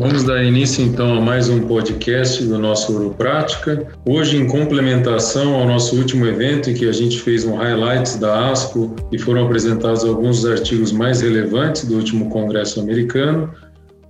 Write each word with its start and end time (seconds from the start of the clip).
Vamos 0.00 0.24
dar 0.24 0.42
início 0.42 0.82
então 0.82 1.18
a 1.18 1.20
mais 1.20 1.50
um 1.50 1.60
podcast 1.60 2.42
do 2.42 2.58
nosso 2.58 2.90
Uroprática. 2.90 3.86
Hoje, 4.08 4.38
em 4.38 4.46
complementação 4.46 5.54
ao 5.54 5.66
nosso 5.66 5.94
último 5.94 6.26
evento, 6.26 6.70
em 6.70 6.74
que 6.74 6.88
a 6.88 6.92
gente 6.92 7.20
fez 7.20 7.44
um 7.44 7.54
highlights 7.54 8.16
da 8.16 8.50
ASCO 8.50 8.96
e 9.12 9.18
foram 9.18 9.44
apresentados 9.44 10.02
alguns 10.02 10.40
dos 10.40 10.50
artigos 10.50 10.90
mais 10.90 11.20
relevantes 11.20 11.84
do 11.84 11.96
último 11.96 12.30
Congresso 12.30 12.80
americano, 12.80 13.52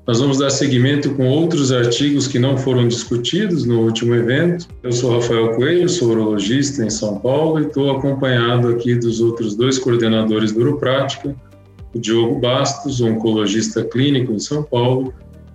nós 0.07 0.21
vamos 0.21 0.39
dar 0.39 0.51
seguimento 0.51 1.13
com 1.17 1.27
outros 1.27 1.73
artigos 1.73 2.29
que 2.29 2.39
não 2.39 2.57
foram 2.57 2.87
discutidos 2.87 3.65
no 3.65 3.81
último 3.81 4.15
evento. 4.15 4.69
Eu 4.85 4.93
sou 4.93 5.15
Rafael 5.15 5.57
Coelho, 5.57 5.89
sou 5.89 6.11
urologista 6.11 6.85
em 6.85 6.91
São 6.91 7.19
Paulo 7.19 7.59
e 7.59 7.67
estou 7.67 7.91
acompanhado 7.91 8.69
aqui 8.69 8.95
dos 8.95 9.21
outros 9.21 9.57
dois 9.57 9.77
coordenadores 9.77 10.53
do 10.53 10.61
Uroprática, 10.61 11.35
o 11.93 11.99
Diogo 11.99 12.39
Bastos, 12.39 13.01
oncologista 13.01 13.83
clínico 13.83 14.33
em 14.33 14.39
São 14.39 14.63
Paulo, 14.63 15.13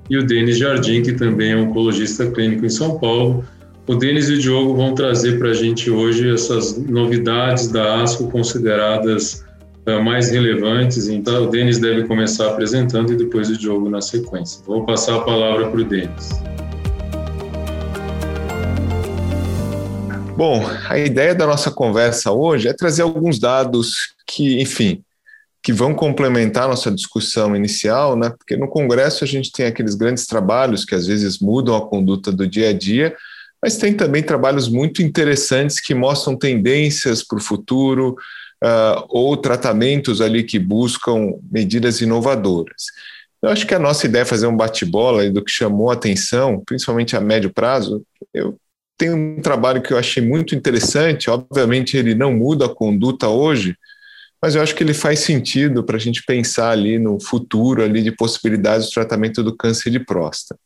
e 0.10 0.18
o 0.18 0.26
Denis 0.26 0.58
Jardim, 0.58 1.02
que 1.02 1.14
também 1.14 1.52
é 1.52 1.58
oncologista 1.58 2.30
clínico 2.30 2.66
em 2.66 2.70
São 2.70 3.00
Paulo. 3.00 3.44
O 3.88 3.96
Denis 3.96 4.30
e 4.30 4.34
o 4.34 4.40
Diogo 4.40 4.76
vão 4.76 4.96
trazer 4.96 5.38
para 5.38 5.50
a 5.50 5.54
gente 5.54 5.92
hoje 5.92 6.34
essas 6.34 6.78
novidades 6.78 7.68
da 7.68 8.02
ASCO 8.02 8.30
consideradas 8.32 9.46
uh, 9.88 10.04
mais 10.04 10.32
relevantes. 10.32 11.08
Então, 11.08 11.44
o 11.44 11.48
Denis 11.48 11.78
deve 11.78 12.04
começar 12.06 12.50
apresentando 12.50 13.14
e 13.14 13.16
depois 13.16 13.50
o 13.50 13.58
Diogo 13.58 13.90
na 13.90 14.02
sequência. 14.02 14.64
Vou 14.66 14.86
passar 14.86 15.18
a 15.18 15.22
palavra 15.22 15.70
para 15.70 15.80
o 15.80 15.84
Denis. 15.84 16.30
Bom, 20.36 20.66
a 20.90 20.98
ideia 20.98 21.34
da 21.34 21.48
nossa 21.48 21.72
conversa 21.72 22.32
hoje 22.32 22.68
é 22.68 22.74
trazer 22.74 23.04
alguns 23.04 23.40
dados 23.40 24.16
que, 24.28 24.62
enfim, 24.62 25.05
que 25.66 25.74
vão 25.74 25.96
complementar 25.96 26.68
nossa 26.68 26.92
discussão 26.92 27.56
inicial, 27.56 28.16
né? 28.16 28.30
Porque 28.30 28.56
no 28.56 28.68
Congresso 28.68 29.24
a 29.24 29.28
gente 29.28 29.52
tem 29.52 29.66
aqueles 29.66 29.96
grandes 29.96 30.28
trabalhos 30.28 30.86
que 30.86 30.94
às 30.94 31.08
vezes 31.08 31.40
mudam 31.40 31.76
a 31.76 31.90
conduta 31.90 32.32
do 32.32 32.48
dia 32.48 32.70
a 32.70 32.72
dia, 32.74 33.16
mas 33.60 33.76
tem 33.76 33.92
também 33.92 34.22
trabalhos 34.22 34.70
muito 34.70 35.02
interessantes 35.02 35.80
que 35.80 35.96
mostram 35.96 36.38
tendências 36.38 37.24
para 37.24 37.40
o 37.40 37.42
futuro 37.42 38.16
uh, 38.64 39.06
ou 39.10 39.36
tratamentos 39.36 40.22
ali 40.22 40.44
que 40.44 40.60
buscam 40.60 41.34
medidas 41.52 42.00
inovadoras. 42.00 42.84
Eu 43.42 43.50
acho 43.50 43.66
que 43.66 43.74
a 43.74 43.80
nossa 43.80 44.06
ideia 44.06 44.22
é 44.22 44.26
fazer 44.26 44.46
um 44.46 44.56
bate-bola 44.56 45.28
do 45.32 45.44
que 45.44 45.52
chamou 45.52 45.90
a 45.90 45.96
atenção, 45.96 46.62
principalmente 46.64 47.16
a 47.16 47.20
médio 47.20 47.52
prazo. 47.52 48.06
Eu 48.32 48.56
tenho 49.00 49.16
um 49.16 49.42
trabalho 49.42 49.82
que 49.82 49.92
eu 49.92 49.98
achei 49.98 50.22
muito 50.22 50.54
interessante. 50.54 51.28
Obviamente, 51.28 51.98
ele 51.98 52.14
não 52.14 52.32
muda 52.32 52.68
a 52.68 52.74
conduta 52.74 53.30
hoje, 53.30 53.76
mas 54.42 54.56
eu 54.56 54.62
acho 54.62 54.76
que 54.76 54.84
ele 54.84 54.94
faz 54.94 55.20
sentido 55.20 55.84
para 55.84 55.98
a 55.98 56.00
gente 56.00 56.24
pensar 56.24 56.72
ali 56.72 57.00
no 57.00 57.20
futuro 57.20 57.84
ali 57.84 58.02
de 58.02 58.12
possibilidades 58.12 58.88
de 58.88 58.94
tratamento 58.94 59.44
do 59.44 59.56
câncer 59.56 59.90
de 59.90 60.00
próstata. 60.00 60.60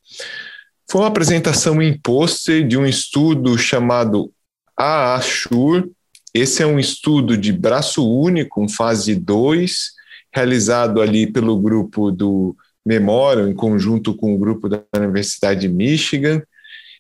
Foi 0.90 1.02
uma 1.02 1.08
apresentação 1.08 1.82
em 1.82 1.98
pôster 1.98 2.68
de 2.68 2.78
um 2.78 2.86
estudo 2.86 3.58
chamado 3.58 4.32
AASHURE. 4.76 5.92
Esse 6.34 6.64
é 6.64 6.66
um 6.66 6.80
estudo 6.80 7.38
de 7.38 7.54
braço 7.54 8.08
único, 8.08 8.68
fase 8.70 9.16
2, 9.16 9.92
realizado 10.34 11.02
ali 11.02 11.32
pelo 11.32 11.60
grupo 11.60 12.12
do 12.12 12.56
Memorial, 12.86 13.48
em 13.48 13.54
conjunto 13.54 14.16
com 14.16 14.34
o 14.34 14.38
grupo 14.38 14.68
da 14.68 14.82
Universidade 14.98 15.62
de 15.62 15.70
Michigan, 15.70 16.42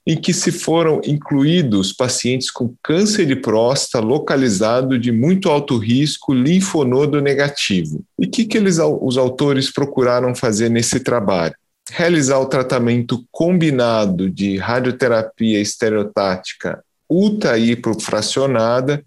em 0.05 0.19
que 0.19 0.33
se 0.33 0.51
foram 0.51 1.01
incluídos 1.05 1.93
pacientes 1.93 2.49
com 2.49 2.73
câncer 2.81 3.25
de 3.25 3.35
próstata 3.35 4.03
localizado 4.03 4.97
de 4.97 5.11
muito 5.11 5.49
alto 5.49 5.77
risco 5.77 6.33
linfonodo 6.33 7.21
negativo. 7.21 8.03
E 8.17 8.25
o 8.25 8.29
que, 8.29 8.45
que 8.45 8.57
eles, 8.57 8.79
os 8.79 9.17
autores 9.17 9.71
procuraram 9.71 10.33
fazer 10.33 10.69
nesse 10.69 10.99
trabalho? 10.99 11.53
Realizar 11.91 12.39
o 12.39 12.45
tratamento 12.45 13.23
combinado 13.31 14.29
de 14.29 14.57
radioterapia 14.57 15.59
estereotática 15.59 16.83
ultra-hipofracionada 17.09 19.03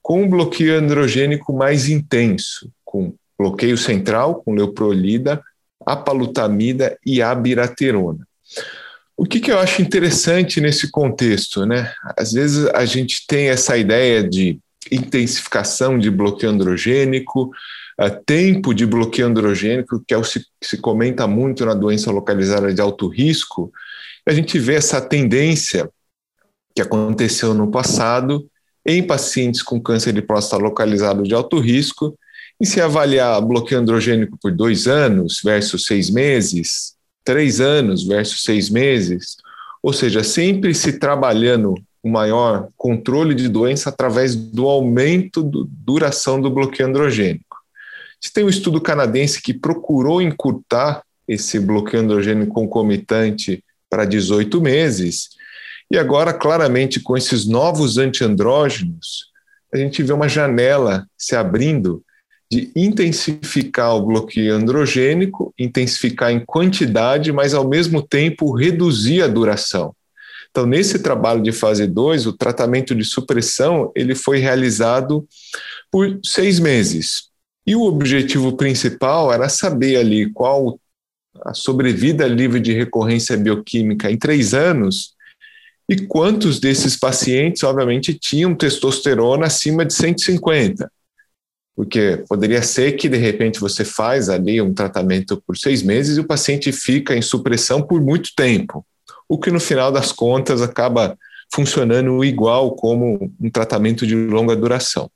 com 0.00 0.22
um 0.22 0.28
bloqueio 0.28 0.78
androgênico 0.78 1.52
mais 1.52 1.88
intenso, 1.88 2.70
com 2.84 3.14
bloqueio 3.38 3.76
central, 3.76 4.36
com 4.36 4.54
leuprolida, 4.54 5.42
apalutamida 5.84 6.98
e 7.04 7.20
abiraterona. 7.20 8.26
O 9.16 9.24
que, 9.24 9.40
que, 9.40 9.50
eu 9.50 9.58
acho 9.58 9.80
interessante 9.80 10.60
nesse 10.60 10.90
contexto, 10.90 11.64
né? 11.64 11.92
Às 12.16 12.32
vezes 12.32 12.66
a 12.74 12.84
gente 12.84 13.26
tem 13.26 13.48
essa 13.48 13.76
ideia 13.76 14.22
de 14.22 14.58
intensificação 14.90 15.98
de 15.98 16.10
bloqueio 16.10 16.52
androgênico, 16.52 17.50
uh, 18.00 18.24
tempo 18.26 18.74
de 18.74 18.84
bloqueio 18.84 19.28
androgênico, 19.28 20.02
que 20.06 20.12
é 20.12 20.16
o 20.16 20.22
que 20.22 20.28
se, 20.28 20.46
se 20.62 20.78
comenta 20.78 21.26
muito 21.26 21.64
na 21.64 21.74
doença 21.74 22.10
localizada 22.10 22.74
de 22.74 22.80
alto 22.80 23.08
risco. 23.08 23.72
A 24.26 24.32
gente 24.32 24.58
vê 24.58 24.74
essa 24.74 25.00
tendência 25.00 25.88
que 26.74 26.82
aconteceu 26.82 27.54
no 27.54 27.70
passado 27.70 28.46
em 28.84 29.02
pacientes 29.02 29.62
com 29.62 29.80
câncer 29.80 30.12
de 30.12 30.20
próstata 30.20 30.62
localizado 30.62 31.22
de 31.22 31.34
alto 31.34 31.58
risco, 31.58 32.18
e 32.60 32.66
se 32.66 32.80
avaliar 32.80 33.40
bloqueio 33.42 33.80
androgênico 33.80 34.38
por 34.40 34.52
dois 34.52 34.86
anos 34.86 35.40
versus 35.42 35.86
seis 35.86 36.10
meses, 36.10 36.93
três 37.24 37.60
anos 37.60 38.04
versus 38.06 38.42
seis 38.42 38.68
meses, 38.68 39.36
ou 39.82 39.92
seja, 39.92 40.22
sempre 40.22 40.74
se 40.74 40.98
trabalhando 40.98 41.74
o 42.02 42.08
maior 42.08 42.68
controle 42.76 43.34
de 43.34 43.48
doença 43.48 43.88
através 43.88 44.34
do 44.34 44.68
aumento 44.68 45.42
da 45.42 45.60
duração 45.66 46.40
do 46.40 46.50
bloqueio 46.50 46.88
androgênico. 46.88 47.56
Se 48.20 48.32
tem 48.32 48.44
um 48.44 48.48
estudo 48.48 48.80
canadense 48.80 49.40
que 49.40 49.54
procurou 49.54 50.20
encurtar 50.20 51.02
esse 51.26 51.58
bloqueio 51.58 52.02
androgênico 52.02 52.52
concomitante 52.52 53.64
para 53.88 54.04
18 54.04 54.60
meses, 54.60 55.30
e 55.90 55.98
agora, 55.98 56.32
claramente, 56.32 57.00
com 57.00 57.16
esses 57.16 57.46
novos 57.46 57.98
antiandrógenos, 57.98 59.30
a 59.72 59.76
gente 59.78 60.02
vê 60.02 60.12
uma 60.12 60.28
janela 60.28 61.06
se 61.16 61.36
abrindo 61.36 62.02
de 62.54 62.70
intensificar 62.76 63.96
o 63.96 64.06
bloqueio 64.06 64.54
androgênico, 64.54 65.52
intensificar 65.58 66.30
em 66.30 66.38
quantidade, 66.38 67.32
mas 67.32 67.52
ao 67.52 67.68
mesmo 67.68 68.00
tempo 68.00 68.54
reduzir 68.54 69.22
a 69.22 69.26
duração. 69.26 69.92
Então, 70.50 70.64
nesse 70.64 71.00
trabalho 71.00 71.42
de 71.42 71.50
fase 71.50 71.84
2, 71.84 72.26
o 72.26 72.32
tratamento 72.32 72.94
de 72.94 73.04
supressão 73.04 73.90
ele 73.96 74.14
foi 74.14 74.38
realizado 74.38 75.26
por 75.90 76.20
seis 76.24 76.60
meses. 76.60 77.24
E 77.66 77.74
o 77.74 77.82
objetivo 77.82 78.56
principal 78.56 79.32
era 79.32 79.48
saber 79.48 79.96
ali 79.96 80.30
qual 80.30 80.78
a 81.44 81.52
sobrevida 81.52 82.28
livre 82.28 82.60
de 82.60 82.72
recorrência 82.72 83.36
bioquímica 83.36 84.08
em 84.12 84.16
três 84.16 84.54
anos 84.54 85.14
e 85.88 85.96
quantos 85.96 86.60
desses 86.60 86.96
pacientes, 86.96 87.64
obviamente, 87.64 88.14
tinham 88.14 88.54
testosterona 88.54 89.46
acima 89.46 89.84
de 89.84 89.92
150. 89.92 90.88
Porque 91.76 92.22
poderia 92.28 92.62
ser 92.62 92.92
que, 92.92 93.08
de 93.08 93.16
repente, 93.16 93.58
você 93.58 93.84
faz 93.84 94.28
ali 94.28 94.60
um 94.60 94.72
tratamento 94.72 95.42
por 95.44 95.56
seis 95.56 95.82
meses 95.82 96.16
e 96.16 96.20
o 96.20 96.26
paciente 96.26 96.70
fica 96.70 97.16
em 97.16 97.22
supressão 97.22 97.82
por 97.82 98.00
muito 98.00 98.30
tempo, 98.36 98.86
o 99.28 99.38
que 99.38 99.50
no 99.50 99.58
final 99.58 99.90
das 99.90 100.12
contas 100.12 100.62
acaba 100.62 101.18
funcionando 101.52 102.24
igual 102.24 102.74
como 102.76 103.32
um 103.40 103.50
tratamento 103.50 104.06
de 104.06 104.14
longa 104.14 104.54
duração. 104.54 105.10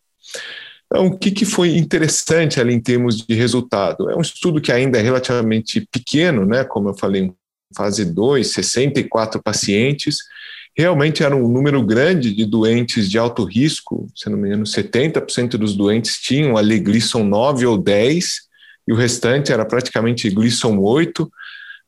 Então, 0.87 1.07
o 1.07 1.19
que, 1.19 1.31
que 1.31 1.45
foi 1.45 1.77
interessante 1.77 2.61
ali 2.61 2.75
em 2.75 2.81
termos 2.81 3.25
de 3.25 3.35
resultado? 3.35 4.11
É 4.11 4.17
um 4.17 4.21
estudo 4.21 4.61
que 4.61 4.73
ainda 4.73 4.99
é 4.99 5.03
relativamente 5.03 5.87
pequeno, 5.93 6.47
né? 6.47 6.65
como 6.65 6.89
eu 6.89 6.99
falei, 6.99 7.31
fase 7.77 8.05
2, 8.05 8.51
64 8.51 9.43
pacientes, 9.43 10.17
realmente 10.79 11.25
era 11.25 11.35
um 11.35 11.49
número 11.49 11.83
grande 11.83 12.33
de 12.33 12.47
doentes 12.47 13.11
de 13.11 13.19
alto 13.19 13.43
risco, 13.43 14.07
se 14.15 14.31
não 14.31 14.39
me 14.39 14.47
engano, 14.47 14.63
70% 14.63 15.57
dos 15.57 15.75
doentes 15.75 16.19
tinham 16.21 16.57
ali 16.57 16.79
Gleason 16.79 17.25
9 17.25 17.67
ou 17.67 17.77
10, 17.77 18.43
e 18.87 18.93
o 18.93 18.97
restante 18.97 19.53
era 19.53 19.67
praticamente 19.67 20.31
Gleason 20.31 20.79
8. 20.79 21.29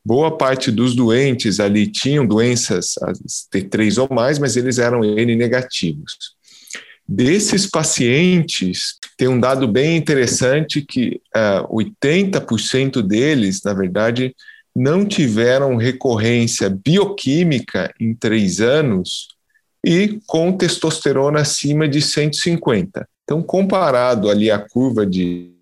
Boa 0.04 0.37
parte 0.37 0.72
dos 0.72 0.96
doentes 0.96 1.60
ali 1.60 1.87
tinham 1.87 2.26
doenças 2.26 2.94
T3 3.54 4.02
ou 4.02 4.12
mais, 4.12 4.40
mas 4.40 4.56
eles 4.56 4.78
eram 4.78 5.04
N 5.04 5.37
negativos. 5.37 6.34
Desses 7.06 7.66
pacientes, 7.66 8.96
tem 9.16 9.28
um 9.28 9.38
dado 9.38 9.69
bem 9.69 9.96
interessante 9.96 10.82
que 10.82 11.20
uh, 11.37 11.62
ah, 11.62 11.66
80% 11.70 13.02
deles, 13.02 13.62
na 13.62 13.72
verdade, 13.72 14.34
não 14.80 15.04
tiveram 15.04 15.76
recorrência 15.76 16.70
bioquímica 16.70 17.92
em 18.00 18.14
três 18.14 18.62
anos 18.62 19.28
e 19.84 20.18
com 20.26 20.56
testosterona 20.56 21.40
acima 21.40 21.86
de 21.86 22.00
150. 22.00 23.06
Então, 23.22 23.42
comparado 23.42 24.30
ali 24.30 24.50
a 24.50 24.58
curva 24.58 25.04
de 25.04 25.52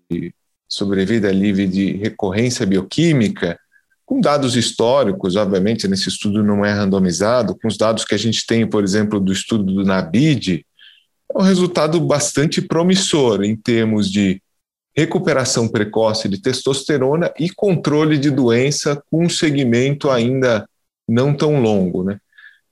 sobrevida 0.69 1.29
livre 1.33 1.67
de 1.67 1.97
recorrência 1.97 2.65
bioquímica, 2.65 3.59
com 4.05 4.21
dados 4.21 4.55
históricos, 4.55 5.35
obviamente, 5.35 5.85
nesse 5.85 6.07
estudo 6.07 6.41
não 6.41 6.63
é 6.63 6.71
randomizado, 6.71 7.57
com 7.61 7.67
os 7.67 7.75
dados 7.75 8.05
que 8.05 8.15
a 8.15 8.17
gente 8.17 8.47
tem, 8.47 8.65
por 8.65 8.85
exemplo, 8.85 9.19
do 9.19 9.33
estudo 9.33 9.65
do 9.65 9.83
NABID, 9.83 10.65
é 11.35 11.37
um 11.37 11.43
resultado 11.43 11.99
bastante 11.99 12.61
promissor 12.61 13.43
em 13.43 13.53
termos 13.53 14.09
de 14.09 14.41
recuperação 14.95 15.67
precoce 15.67 16.27
de 16.27 16.41
testosterona 16.41 17.31
e 17.39 17.49
controle 17.49 18.17
de 18.17 18.29
doença 18.29 19.01
com 19.09 19.25
um 19.25 19.29
segmento 19.29 20.09
ainda 20.09 20.67
não 21.07 21.33
tão 21.33 21.61
longo. 21.61 22.03
Né? 22.03 22.17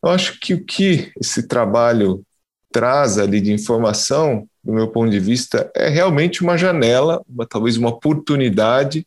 Eu 0.04 0.10
acho 0.10 0.40
que 0.40 0.54
o 0.54 0.64
que 0.64 1.12
esse 1.20 1.48
trabalho 1.48 2.24
traz 2.72 3.18
ali 3.18 3.40
de 3.40 3.52
informação, 3.52 4.48
do 4.64 4.74
meu 4.74 4.88
ponto 4.88 5.10
de 5.10 5.20
vista, 5.20 5.72
é 5.76 5.90
realmente 5.90 6.44
uma 6.44 6.58
janela, 6.58 7.24
uma, 7.28 7.46
talvez 7.46 7.78
uma 7.78 7.90
oportunidade 7.90 9.06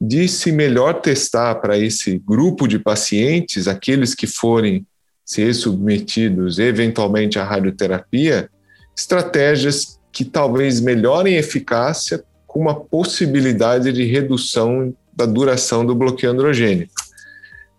de 0.00 0.28
se 0.28 0.52
melhor 0.52 1.00
testar 1.00 1.56
para 1.56 1.76
esse 1.76 2.18
grupo 2.18 2.66
de 2.66 2.78
pacientes, 2.78 3.66
aqueles 3.66 4.14
que 4.14 4.26
forem 4.26 4.86
ser 5.24 5.52
submetidos 5.54 6.58
eventualmente 6.58 7.38
à 7.38 7.44
radioterapia, 7.44 8.48
estratégias 8.96 9.97
que 10.18 10.24
talvez 10.24 10.80
melhorem 10.80 11.36
a 11.36 11.38
eficácia 11.38 12.24
com 12.44 12.58
uma 12.58 12.74
possibilidade 12.74 13.92
de 13.92 14.04
redução 14.04 14.92
da 15.14 15.24
duração 15.24 15.86
do 15.86 15.94
bloqueio 15.94 16.32
androgênico. 16.32 16.92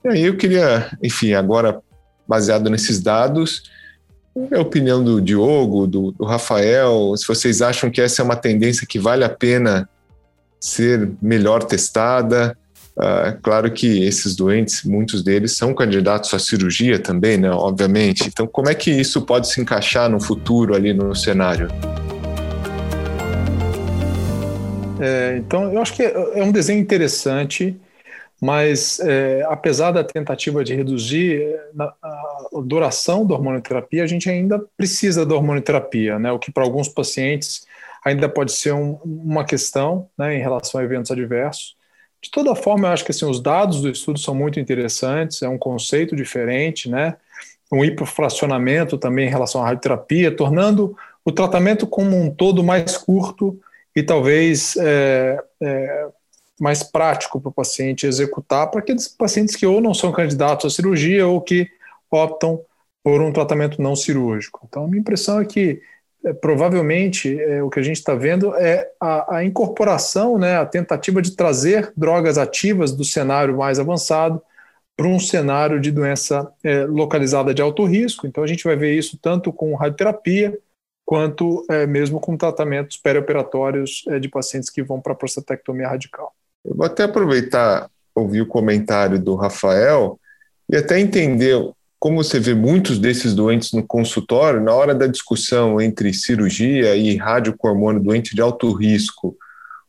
E 0.06 0.08
aí 0.08 0.24
eu 0.24 0.38
queria, 0.38 0.90
enfim, 1.04 1.34
agora 1.34 1.82
baseado 2.26 2.70
nesses 2.70 3.02
dados, 3.02 3.64
a 4.56 4.62
opinião 4.62 5.04
do 5.04 5.20
Diogo, 5.20 5.86
do, 5.86 6.14
do 6.14 6.24
Rafael, 6.24 7.14
se 7.18 7.28
vocês 7.28 7.62
acham 7.62 7.92
que 7.92 8.00
essa 8.00 8.22
é 8.22 8.24
uma 8.24 8.38
tendência 8.38 8.88
que 8.88 8.98
vale 8.98 9.26
a 9.26 9.30
pena 9.30 9.90
ser 10.62 11.12
melhor 11.22 11.66
testada. 11.66 12.58
Uh, 12.98 13.38
claro 13.42 13.70
que 13.70 14.06
esses 14.06 14.34
doentes, 14.34 14.86
muitos 14.86 15.22
deles 15.24 15.58
são 15.58 15.74
candidatos 15.74 16.34
à 16.34 16.40
cirurgia 16.40 17.00
também, 17.00 17.38
né? 17.38 17.52
Obviamente. 17.52 18.30
Então, 18.30 18.48
como 18.48 18.70
é 18.70 18.76
que 18.76 18.92
isso 18.92 19.24
pode 19.24 19.50
se 19.50 19.60
encaixar 19.60 20.10
no 20.10 20.22
futuro 20.22 20.74
ali 20.74 20.94
no 20.94 21.14
cenário? 21.14 21.68
É, 25.00 25.38
então, 25.38 25.72
eu 25.72 25.82
acho 25.82 25.94
que 25.94 26.04
é 26.04 26.44
um 26.44 26.52
desenho 26.52 26.80
interessante, 26.80 27.80
mas 28.42 29.00
é, 29.00 29.44
apesar 29.50 29.92
da 29.92 30.04
tentativa 30.04 30.64
de 30.64 30.76
reduzir 30.76 31.60
a, 31.78 31.84
a 31.84 32.62
duração 32.64 33.26
da 33.26 33.36
hormonoterapia, 33.36 34.04
a 34.04 34.08
gente 34.08 34.30
ainda 34.30 34.60
precisa 34.78 35.26
da 35.26 35.36
hormonoterapia, 35.36 36.18
né? 36.18 36.32
O 36.32 36.40
que 36.40 36.52
para 36.52 36.64
alguns 36.64 36.88
pacientes 36.88 37.68
ainda 38.04 38.30
pode 38.30 38.52
ser 38.52 38.74
um, 38.74 39.00
uma 39.04 39.44
questão 39.44 40.10
né, 40.18 40.36
em 40.36 40.40
relação 40.40 40.80
a 40.80 40.84
eventos 40.84 41.12
adversos. 41.12 41.76
De 42.22 42.32
toda 42.32 42.56
forma, 42.56 42.88
eu 42.88 42.92
acho 42.92 43.06
que 43.06 43.12
assim, 43.12 43.26
os 43.26 43.42
dados 43.42 43.82
do 43.82 43.90
estudo 43.90 44.20
são 44.20 44.36
muito 44.36 44.60
interessantes, 44.60 45.42
é 45.42 45.50
um 45.50 45.58
conceito 45.58 46.16
diferente, 46.16 46.90
né? 46.90 47.16
um 47.72 47.84
hipofracionamento 47.84 48.98
também 48.98 49.28
em 49.28 49.30
relação 49.30 49.62
à 49.62 49.66
radioterapia, 49.66 50.36
tornando 50.36 50.96
o 51.24 51.32
tratamento 51.32 51.86
como 51.86 52.18
um 52.18 52.32
todo 52.32 52.64
mais 52.64 52.98
curto 52.98 53.60
e 54.00 54.04
talvez 54.04 54.78
é, 54.78 55.38
é, 55.62 56.08
mais 56.58 56.84
prático 56.84 57.40
para 57.42 57.50
o 57.50 57.54
paciente 57.54 58.08
executar, 58.08 58.72
para 58.72 58.80
aqueles 58.80 59.10
pacientes 59.10 59.58
que 59.58 59.66
ou 59.66 59.82
não 59.82 59.94
são 59.94 60.10
candidatos 60.14 60.72
à 60.72 60.74
cirurgia 60.74 61.28
ou 61.28 61.42
que 61.42 61.68
optam 62.10 62.62
por 63.04 63.22
um 63.22 63.34
tratamento 63.34 63.82
não 63.82 63.98
cirúrgico. 63.98 64.66
Então, 64.70 64.86
a 64.86 64.88
minha 64.88 65.02
impressão 65.02 65.42
é 65.42 65.46
que 65.46 65.82
é, 66.24 66.32
provavelmente 66.32 67.38
é, 67.42 67.62
o 67.62 67.70
que 67.70 67.82
a 67.82 67.84
gente 67.84 67.98
está 67.98 68.16
vendo 68.16 68.56
é 68.56 68.90
a, 69.02 69.38
a, 69.38 69.44
incorporação, 69.44 70.38
né, 70.38 70.56
a 70.56 70.66
tentativa 70.66 71.22
de 71.22 71.32
trazer 71.36 71.92
drogas 71.96 72.38
ativas 72.38 72.94
do 72.94 73.04
cenário 73.04 73.58
mais 73.58 73.80
avançado 73.80 74.42
para 74.96 75.08
um 75.08 75.20
cenário 75.20 75.78
de 75.78 75.92
doença 75.92 76.50
é, 76.64 76.86
localizada 76.86 77.54
de 77.54 77.62
alto 77.62 77.84
risco. 77.84 78.26
Então 78.26 78.46
a 78.46 78.48
gente 78.48 78.64
vai 78.64 78.78
ver 78.78 78.94
isso 78.94 79.20
tanto 79.22 79.52
com 79.52 79.76
radioterapia 79.76 80.58
quanto 81.10 81.66
é, 81.72 81.88
mesmo 81.88 82.20
com 82.20 82.38
tratamentos 82.38 82.96
perioperatórios 82.96 84.04
é, 84.10 84.20
de 84.20 84.30
pacientes 84.30 84.70
que 84.70 84.84
vão 84.84 85.02
para 85.02 85.16
prostatectomia 85.16 85.88
radical. 85.88 86.32
Eu 86.64 86.76
vou 86.76 86.86
até 86.86 87.02
aproveitar 87.02 87.90
ouvir 88.14 88.42
o 88.42 88.46
comentário 88.46 89.18
do 89.18 89.34
Rafael 89.34 90.20
e 90.72 90.78
até 90.78 91.00
entender 91.00 91.60
como 91.98 92.24
você 92.24 92.40
vê 92.40 92.54
muitos 92.54 93.00
desses 93.00 93.34
doentes 93.34 93.74
no 93.74 93.82
consultório, 93.82 94.62
na 94.62 94.72
hora 94.72 94.94
da 94.94 95.08
discussão 95.08 95.82
entre 95.82 96.14
cirurgia 96.14 96.96
e 96.96 97.18
rádio 97.18 97.56
hormônio 97.60 98.04
doente 98.04 98.36
de 98.36 98.42
alto 98.44 98.72
risco, 98.72 99.36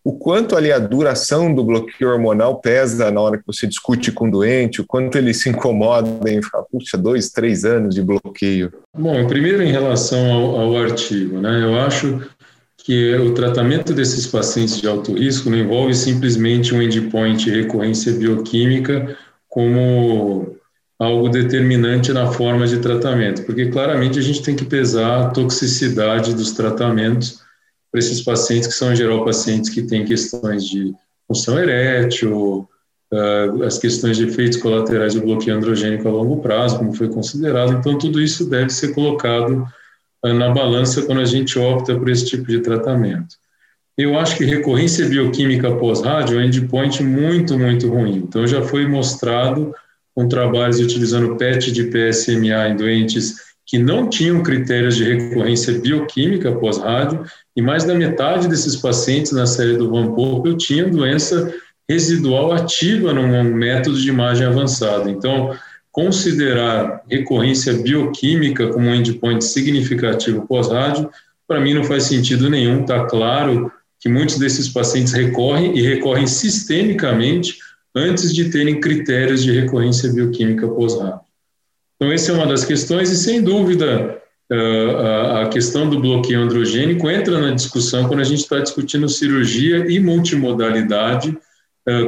o 0.03 0.13
quanto 0.13 0.57
ali 0.57 0.73
a 0.73 0.79
duração 0.79 1.55
do 1.55 1.63
bloqueio 1.63 2.11
hormonal 2.11 2.61
pesa 2.61 3.11
na 3.11 3.21
hora 3.21 3.39
que 3.39 3.47
você 3.47 3.67
discute 3.67 4.11
com 4.11 4.29
o 4.29 4.31
doente, 4.31 4.81
o 4.81 4.87
quanto 4.87 5.19
ele 5.19 5.35
se 5.35 5.51
incomoda 5.51 6.31
em 6.31 6.41
falar, 6.43 6.65
puxa, 6.65 6.97
dois, 6.97 7.31
três 7.31 7.65
anos 7.65 7.95
de 7.95 8.03
bloqueio? 8.03 8.73
Bom, 8.97 9.27
primeiro 9.27 9.63
em 9.63 9.71
relação 9.71 10.33
ao, 10.33 10.61
ao 10.61 10.77
artigo, 10.79 11.39
né, 11.39 11.63
eu 11.63 11.79
acho 11.79 12.21
que 12.79 13.15
o 13.15 13.35
tratamento 13.35 13.93
desses 13.93 14.27
pacientes 14.27 14.81
de 14.81 14.89
alto 14.89 15.13
risco 15.13 15.51
não 15.51 15.59
envolve 15.59 15.95
simplesmente 15.95 16.75
um 16.75 16.81
endpoint 16.81 17.51
recorrência 17.51 18.13
bioquímica 18.13 19.17
como 19.49 20.57
algo 20.99 21.29
determinante 21.29 22.13
na 22.13 22.31
forma 22.31 22.67
de 22.67 22.79
tratamento, 22.79 23.43
porque 23.45 23.67
claramente 23.67 24.19
a 24.19 24.23
gente 24.23 24.43
tem 24.43 24.57
que 24.57 24.65
pesar 24.65 25.21
a 25.21 25.31
toxicidade 25.31 26.35
dos 26.35 26.53
tratamentos 26.53 27.41
para 27.91 27.99
esses 27.99 28.23
pacientes 28.23 28.69
que 28.69 28.75
são, 28.75 28.93
em 28.93 28.97
geral, 28.97 29.25
pacientes 29.25 29.71
que 29.71 29.83
têm 29.83 30.05
questões 30.05 30.65
de 30.65 30.95
função 31.27 31.59
erétil, 31.59 32.69
uh, 33.13 33.63
as 33.65 33.79
questões 33.79 34.17
de 34.17 34.25
efeitos 34.25 34.59
colaterais 34.59 35.15
do 35.15 35.23
bloqueio 35.23 35.57
androgênico 35.57 36.07
a 36.09 36.13
longo 36.13 36.41
prazo, 36.41 36.79
como 36.79 36.93
foi 36.93 37.09
considerado. 37.09 37.73
Então, 37.73 37.99
tudo 37.99 38.21
isso 38.21 38.49
deve 38.49 38.71
ser 38.71 38.95
colocado 38.95 39.67
uh, 40.25 40.33
na 40.33 40.51
balança 40.51 41.03
quando 41.03 41.21
a 41.21 41.25
gente 41.25 41.59
opta 41.59 41.97
por 41.97 42.09
esse 42.09 42.27
tipo 42.27 42.47
de 42.47 42.61
tratamento. 42.61 43.37
Eu 43.99 44.19
acho 44.19 44.37
que 44.37 44.45
recorrência 44.45 45.07
bioquímica 45.07 45.75
pós-rádio 45.77 46.39
é 46.39 46.43
um 46.43 46.47
endpoint 46.47 47.03
muito, 47.03 47.59
muito 47.59 47.89
ruim. 47.89 48.17
Então, 48.17 48.47
já 48.47 48.63
foi 48.63 48.87
mostrado 48.87 49.75
com 50.15 50.29
trabalhos 50.29 50.81
utilizando 50.81 51.37
PET 51.37 51.73
de 51.73 51.85
PSMA 51.85 52.69
em 52.69 52.77
doentes 52.77 53.50
que 53.71 53.79
não 53.79 54.11
tinham 54.11 54.43
critérios 54.43 54.97
de 54.97 55.05
recorrência 55.05 55.79
bioquímica 55.79 56.51
pós-rádio, 56.51 57.25
e 57.55 57.63
mais 57.63 57.85
da 57.85 57.95
metade 57.95 58.49
desses 58.49 58.75
pacientes 58.75 59.31
na 59.31 59.47
série 59.47 59.77
do 59.77 59.89
Van 59.89 60.13
Poppel 60.13 60.57
tinham 60.57 60.91
doença 60.91 61.55
residual 61.89 62.53
ativa 62.53 63.13
num 63.13 63.45
método 63.45 63.97
de 63.97 64.09
imagem 64.09 64.45
avançada. 64.45 65.09
Então, 65.09 65.57
considerar 65.93 67.05
recorrência 67.09 67.75
bioquímica 67.75 68.67
como 68.71 68.89
um 68.89 68.95
endpoint 68.95 69.45
significativo 69.45 70.49
pós-rádio, 70.49 71.09
para 71.47 71.61
mim 71.61 71.73
não 71.73 71.85
faz 71.85 72.03
sentido 72.05 72.51
nenhum. 72.51 72.81
Está 72.81 73.05
claro 73.05 73.71
que 74.01 74.09
muitos 74.09 74.37
desses 74.37 74.69
pacientes 74.69 75.13
recorrem 75.13 75.79
e 75.79 75.81
recorrem 75.81 76.27
sistemicamente 76.27 77.59
antes 77.95 78.35
de 78.35 78.51
terem 78.51 78.81
critérios 78.81 79.45
de 79.45 79.53
recorrência 79.53 80.13
bioquímica 80.13 80.67
pós-rádio. 80.67 81.30
Então, 82.01 82.11
essa 82.11 82.33
é 82.33 82.35
uma 82.35 82.47
das 82.47 82.65
questões, 82.65 83.11
e 83.11 83.17
sem 83.17 83.43
dúvida, 83.43 84.23
a 85.43 85.49
questão 85.49 85.89
do 85.89 86.01
bloqueio 86.01 86.41
androgênico 86.41 87.11
entra 87.11 87.39
na 87.39 87.51
discussão 87.51 88.09
quando 88.09 88.21
a 88.21 88.25
gente 88.25 88.41
está 88.41 88.59
discutindo 88.59 89.07
cirurgia 89.07 89.85
e 89.87 90.01
multimodalidade 90.01 91.37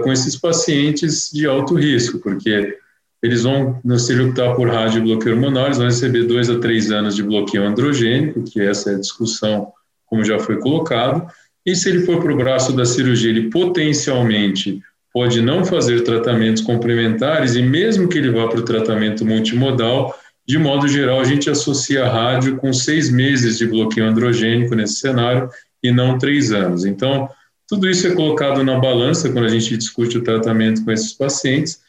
com 0.02 0.10
esses 0.10 0.34
pacientes 0.34 1.30
de 1.30 1.46
alto 1.46 1.74
risco, 1.74 2.18
porque 2.18 2.78
eles 3.22 3.42
vão, 3.42 3.80
se 3.98 4.18
optar 4.18 4.54
por 4.54 4.66
rádio 4.68 5.02
bloqueio 5.02 5.34
hormonal, 5.34 5.66
eles 5.66 5.76
vão 5.76 5.86
receber 5.86 6.24
dois 6.24 6.48
a 6.48 6.58
três 6.58 6.90
anos 6.90 7.14
de 7.14 7.22
bloqueio 7.22 7.64
androgênico, 7.64 8.42
que 8.42 8.62
essa 8.62 8.92
é 8.92 8.94
a 8.94 8.98
discussão, 8.98 9.72
como 10.06 10.24
já 10.24 10.38
foi 10.38 10.58
colocado, 10.58 11.26
e 11.66 11.76
se 11.76 11.90
ele 11.90 12.06
for 12.06 12.20
para 12.20 12.32
o 12.32 12.36
braço 12.36 12.72
da 12.72 12.86
cirurgia, 12.86 13.30
ele 13.30 13.50
potencialmente 13.50 14.82
pode 15.12 15.42
não 15.42 15.64
fazer 15.64 16.02
tratamentos 16.02 16.62
complementares 16.62 17.54
e 17.54 17.62
mesmo 17.62 18.08
que 18.08 18.18
ele 18.18 18.30
vá 18.30 18.48
para 18.48 18.60
o 18.60 18.64
tratamento 18.64 19.24
multimodal, 19.24 20.18
de 20.46 20.58
modo 20.58 20.88
geral, 20.88 21.20
a 21.20 21.24
gente 21.24 21.50
associa 21.50 22.04
a 22.04 22.08
rádio 22.08 22.56
com 22.56 22.72
seis 22.72 23.10
meses 23.10 23.58
de 23.58 23.66
bloqueio 23.66 24.06
androgênico 24.06 24.74
nesse 24.74 24.96
cenário 24.96 25.48
e 25.82 25.92
não 25.92 26.18
três 26.18 26.50
anos. 26.50 26.84
Então, 26.84 27.28
tudo 27.68 27.88
isso 27.88 28.06
é 28.06 28.14
colocado 28.14 28.64
na 28.64 28.78
balança 28.78 29.30
quando 29.30 29.44
a 29.44 29.48
gente 29.48 29.76
discute 29.76 30.18
o 30.18 30.24
tratamento 30.24 30.84
com 30.84 30.90
esses 30.90 31.12
pacientes, 31.12 31.80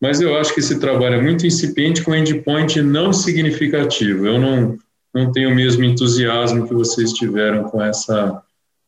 mas 0.00 0.20
eu 0.20 0.36
acho 0.36 0.52
que 0.52 0.60
esse 0.60 0.78
trabalho 0.80 1.14
é 1.14 1.22
muito 1.22 1.46
incipiente 1.46 2.02
com 2.02 2.14
endpoint 2.14 2.82
não 2.82 3.12
significativo. 3.12 4.26
Eu 4.26 4.38
não, 4.38 4.76
não 5.14 5.30
tenho 5.30 5.50
o 5.50 5.54
mesmo 5.54 5.84
entusiasmo 5.84 6.66
que 6.66 6.74
vocês 6.74 7.12
tiveram 7.12 7.64
com 7.64 7.80
essa 7.80 8.42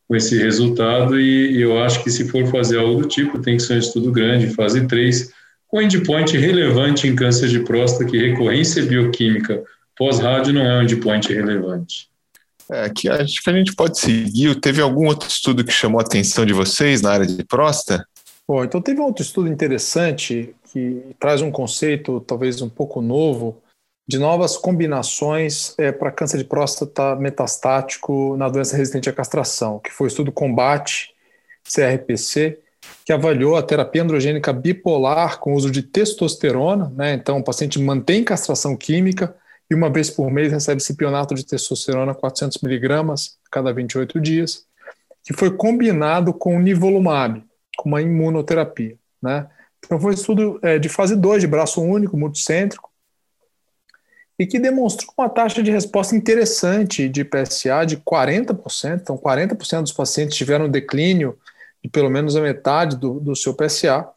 com 0.09 0.15
esse 0.15 0.37
resultado 0.37 1.19
e, 1.19 1.61
eu 1.61 1.83
acho 1.83 2.03
que 2.03 2.11
se 2.11 2.29
for 2.29 2.47
fazer 2.47 2.79
algo 2.79 3.03
do 3.03 3.09
tipo, 3.09 3.39
tem 3.39 3.57
que 3.57 3.63
ser 3.63 3.75
um 3.75 3.79
estudo 3.79 4.13
grande, 4.13 4.55
fase 4.55 4.87
3, 4.87 5.33
com 5.67 5.81
endpoint 5.81 6.37
relevante 6.37 7.09
em 7.09 7.17
câncer 7.17 7.49
de 7.49 7.61
próstata, 7.61 8.05
que 8.05 8.19
recorrência 8.19 8.85
bioquímica 8.85 9.63
pós-rádio 9.97 10.53
não 10.53 10.63
é 10.63 10.79
um 10.79 10.83
endpoint 10.83 11.33
relevante. 11.33 12.09
É, 12.71 12.89
que 12.89 13.09
acho 13.09 13.43
que 13.43 13.51
a 13.51 13.53
gente 13.53 13.75
pode 13.75 13.99
seguir. 13.99 14.59
Teve 14.61 14.81
algum 14.81 15.07
outro 15.07 15.29
estudo 15.29 15.65
que 15.65 15.73
chamou 15.73 16.01
a 16.01 16.03
atenção 16.03 16.47
de 16.47 16.53
vocês 16.53 17.03
na 17.03 17.11
área 17.11 17.27
de 17.27 17.45
próstata? 17.45 18.07
Bom, 18.49 18.65
então 18.65 18.81
teve 18.81 19.01
um 19.01 19.05
outro 19.05 19.23
estudo 19.23 19.49
interessante 19.49 20.55
que 20.73 21.03
traz 21.19 21.41
um 21.43 21.51
conceito 21.51 22.21
talvez 22.21 22.61
um 22.63 22.69
pouco 22.69 23.01
novo 23.01 23.63
de 24.07 24.19
novas 24.19 24.57
combinações 24.57 25.75
é, 25.79 25.91
para 25.91 26.11
câncer 26.11 26.39
de 26.39 26.45
próstata 26.45 27.17
metastático 27.17 28.37
na 28.37 28.49
doença 28.49 28.77
resistente 28.77 29.09
à 29.09 29.13
castração, 29.13 29.79
que 29.79 29.91
foi 29.91 30.07
o 30.07 30.09
estudo 30.09 30.31
Combate, 30.31 31.15
CRPC, 31.65 32.59
que 33.05 33.13
avaliou 33.13 33.57
a 33.57 33.63
terapia 33.63 34.03
androgênica 34.03 34.53
bipolar 34.53 35.39
com 35.41 35.55
uso 35.55 35.71
de 35.71 35.83
testosterona, 35.83 36.93
né? 36.95 37.15
Então, 37.15 37.39
o 37.39 37.45
paciente 37.45 37.81
mantém 37.81 38.23
castração 38.23 38.77
química 38.77 39.35
e 39.71 39.75
uma 39.75 39.91
vez 39.91 40.11
por 40.11 40.31
mês 40.31 40.53
recebe 40.53 40.83
cipionato 40.83 41.35
de 41.35 41.47
testosterona 41.47 42.15
400 42.15 42.59
miligramas 42.63 43.39
a 43.47 43.51
cada 43.51 43.73
28 43.73 44.21
dias, 44.21 44.67
que 45.23 45.33
foi 45.33 45.51
combinado 45.57 46.35
com 46.35 46.59
nivolumab, 46.59 47.43
com 47.79 47.89
uma 47.89 48.03
imunoterapia, 48.03 48.97
né? 49.23 49.49
Então, 49.85 49.99
foi 49.99 50.13
um 50.13 50.15
estudo 50.15 50.59
é, 50.63 50.79
de 50.79 50.89
fase 50.89 51.17
2, 51.17 51.43
de 51.43 51.47
braço 51.47 51.83
único, 51.83 52.17
multicêntrico, 52.17 52.91
e 54.38 54.47
que 54.47 54.59
demonstrou 54.59 55.12
uma 55.17 55.29
taxa 55.29 55.62
de 55.62 55.71
resposta 55.71 56.17
interessante 56.17 57.09
de 57.09 57.25
PSA 57.25 57.85
de 57.87 57.97
40%. 57.99 59.00
Então, 59.00 59.17
40% 59.17 59.83
dos 59.83 59.93
pacientes 59.93 60.37
tiveram 60.37 60.69
declínio 60.69 61.38
de 61.83 61.88
pelo 61.88 62.11
menos 62.11 62.35
a 62.35 62.41
metade 62.41 62.97
do, 62.97 63.21
do 63.21 63.37
seu 63.37 63.55
PSA, 63.55 64.09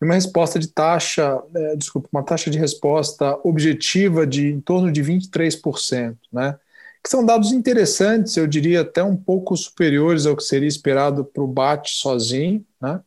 e 0.00 0.04
uma 0.04 0.14
resposta 0.14 0.58
de 0.58 0.68
taxa, 0.68 1.38
é, 1.54 1.76
desculpa, 1.76 2.08
uma 2.10 2.22
taxa 2.22 2.50
de 2.50 2.58
resposta 2.58 3.38
objetiva 3.44 4.26
de 4.26 4.50
em 4.50 4.60
torno 4.60 4.90
de 4.90 5.02
23%, 5.02 6.16
né? 6.32 6.58
Que 7.02 7.10
são 7.10 7.24
dados 7.24 7.52
interessantes, 7.52 8.36
eu 8.36 8.46
diria 8.46 8.82
até 8.82 9.02
um 9.02 9.16
pouco 9.16 9.56
superiores 9.56 10.26
ao 10.26 10.36
que 10.36 10.42
seria 10.42 10.68
esperado 10.68 11.24
para 11.24 11.42
o 11.42 11.46
BAT 11.46 11.88
sozinho, 11.88 12.64
né? 12.80 13.00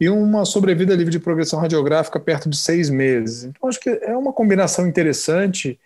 E 0.00 0.08
uma 0.08 0.44
sobrevida 0.44 0.94
livre 0.94 1.10
de 1.10 1.18
progressão 1.18 1.58
radiográfica 1.58 2.20
perto 2.20 2.48
de 2.48 2.56
seis 2.56 2.88
meses. 2.88 3.44
Então, 3.44 3.68
acho 3.68 3.80
que 3.80 3.90
é 3.90 4.16
uma 4.16 4.32
combinação 4.32 4.86
interessante. 4.86 5.78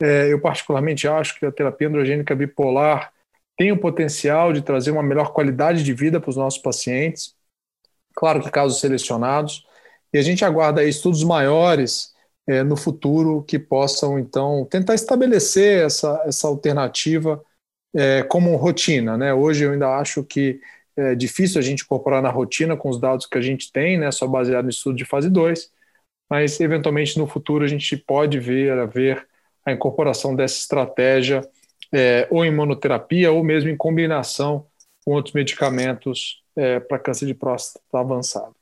É, 0.00 0.32
eu, 0.32 0.40
particularmente, 0.40 1.08
acho 1.08 1.38
que 1.38 1.46
a 1.46 1.52
terapia 1.52 1.88
androgênica 1.88 2.34
bipolar 2.34 3.12
tem 3.56 3.72
o 3.72 3.80
potencial 3.80 4.52
de 4.52 4.62
trazer 4.62 4.90
uma 4.90 5.02
melhor 5.02 5.32
qualidade 5.32 5.82
de 5.82 5.92
vida 5.94 6.20
para 6.20 6.30
os 6.30 6.36
nossos 6.36 6.60
pacientes, 6.60 7.34
claro 8.14 8.42
que 8.42 8.50
casos 8.50 8.80
selecionados, 8.80 9.66
e 10.12 10.18
a 10.18 10.22
gente 10.22 10.44
aguarda 10.44 10.84
estudos 10.84 11.22
maiores 11.24 12.12
é, 12.46 12.62
no 12.62 12.76
futuro 12.76 13.42
que 13.42 13.58
possam, 13.58 14.18
então, 14.18 14.66
tentar 14.70 14.94
estabelecer 14.94 15.84
essa, 15.86 16.22
essa 16.26 16.46
alternativa 16.46 17.42
é, 17.94 18.22
como 18.24 18.54
rotina. 18.56 19.16
Né? 19.16 19.32
Hoje 19.32 19.64
eu 19.64 19.72
ainda 19.72 19.96
acho 19.96 20.22
que 20.22 20.60
é 20.96 21.14
difícil 21.14 21.58
a 21.58 21.62
gente 21.62 21.82
incorporar 21.82 22.22
na 22.22 22.30
rotina 22.30 22.76
com 22.76 22.88
os 22.88 23.00
dados 23.00 23.26
que 23.26 23.38
a 23.38 23.40
gente 23.40 23.70
tem, 23.72 23.98
né, 23.98 24.10
só 24.10 24.26
baseado 24.26 24.64
no 24.64 24.70
estudo 24.70 24.96
de 24.96 25.04
fase 25.04 25.28
2, 25.28 25.70
mas 26.28 26.60
eventualmente 26.60 27.18
no 27.18 27.26
futuro 27.26 27.64
a 27.64 27.68
gente 27.68 27.96
pode 27.96 28.38
ver, 28.38 28.86
ver 28.88 29.26
a 29.64 29.72
incorporação 29.72 30.34
dessa 30.34 30.58
estratégia 30.58 31.48
é, 31.92 32.26
ou 32.30 32.44
em 32.44 32.54
monoterapia 32.54 33.32
ou 33.32 33.42
mesmo 33.42 33.70
em 33.70 33.76
combinação 33.76 34.66
com 35.04 35.12
outros 35.12 35.34
medicamentos 35.34 36.42
é, 36.56 36.80
para 36.80 36.98
câncer 36.98 37.26
de 37.26 37.34
próstata 37.34 37.84
avançado. 37.92 38.54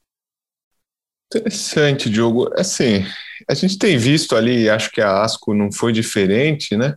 Interessante, 1.35 2.11
Diogo. 2.11 2.51
Assim, 2.59 3.05
a 3.49 3.55
gente 3.55 3.79
tem 3.79 3.97
visto 3.97 4.37
ali, 4.37 4.69
acho 4.69 4.91
que 4.91 5.01
a 5.01 5.23
ASCO 5.23 5.55
não 5.55 5.73
foi 5.73 5.93
diferente, 5.93 6.77
né? 6.77 6.95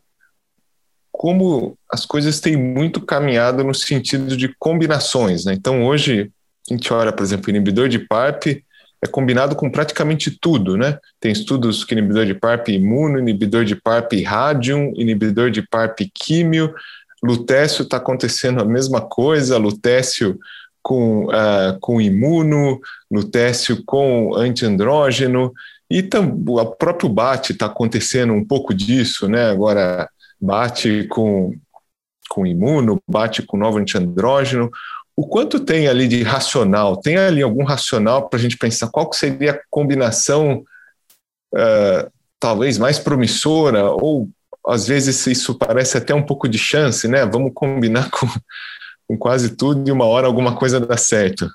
Como 1.17 1.77
as 1.91 2.05
coisas 2.05 2.39
têm 2.39 2.57
muito 2.57 3.01
caminhado 3.01 3.63
no 3.63 3.73
sentido 3.73 4.35
de 4.35 4.53
combinações, 4.59 5.45
né? 5.45 5.53
Então, 5.53 5.85
hoje, 5.85 6.31
a 6.69 6.73
gente 6.73 6.91
olha, 6.91 7.11
por 7.11 7.23
exemplo, 7.23 7.49
inibidor 7.49 7.87
de 7.87 7.99
PARP 7.99 8.63
é 9.01 9.07
combinado 9.07 9.55
com 9.55 9.69
praticamente 9.69 10.31
tudo, 10.39 10.75
né? 10.75 10.97
Tem 11.19 11.31
estudos 11.31 11.83
que 11.83 11.93
inibidor 11.93 12.25
de 12.25 12.33
PARP 12.33 12.69
imuno, 12.69 13.19
inibidor 13.19 13.63
de 13.63 13.75
PARP 13.75 14.13
rádium, 14.23 14.91
inibidor 14.95 15.51
de 15.51 15.61
PARP 15.61 15.99
químio, 16.13 16.73
lutécio 17.23 17.83
está 17.83 17.97
acontecendo 17.97 18.61
a 18.61 18.65
mesma 18.65 19.01
coisa, 19.01 19.57
lutécio 19.57 20.37
com, 20.81 21.25
uh, 21.25 21.79
com 21.79 21.99
imuno, 21.99 22.79
lutécio 23.11 23.83
com 23.85 24.35
antiandrógeno, 24.35 25.53
e 25.89 26.07
o 26.47 26.65
próprio 26.65 27.09
BAT 27.09 27.51
está 27.51 27.67
acontecendo 27.67 28.33
um 28.33 28.43
pouco 28.43 28.73
disso, 28.73 29.27
né? 29.27 29.49
Agora 29.49 30.09
bate 30.39 31.07
com, 31.07 31.53
com 32.29 32.45
imuno, 32.45 33.01
bate 33.07 33.41
com 33.41 33.57
novo 33.57 33.77
antiandrógeno 33.77 34.69
o 35.15 35.25
quanto 35.25 35.59
tem 35.59 35.87
ali 35.87 36.07
de 36.07 36.23
racional? 36.23 36.97
Tem 36.97 37.15
ali 37.15 37.41
algum 37.41 37.63
racional 37.63 38.27
para 38.27 38.37
a 38.37 38.41
gente 38.41 38.57
pensar 38.57 38.89
qual 38.89 39.11
seria 39.13 39.51
a 39.53 39.61
combinação 39.69 40.65
uh, 41.53 42.11
talvez 42.37 42.77
mais 42.77 42.99
promissora 42.99 43.91
ou 43.91 44.29
às 44.67 44.87
vezes 44.87 45.25
isso 45.27 45.57
parece 45.57 45.97
até 45.97 46.13
um 46.13 46.23
pouco 46.23 46.49
de 46.49 46.57
chance, 46.57 47.07
né? 47.07 47.25
Vamos 47.25 47.53
combinar 47.53 48.09
com, 48.11 48.27
com 49.07 49.17
quase 49.17 49.55
tudo 49.55 49.87
e 49.87 49.91
uma 49.91 50.05
hora 50.05 50.27
alguma 50.27 50.55
coisa 50.57 50.79
dá 50.79 50.97
certo. 50.97 51.49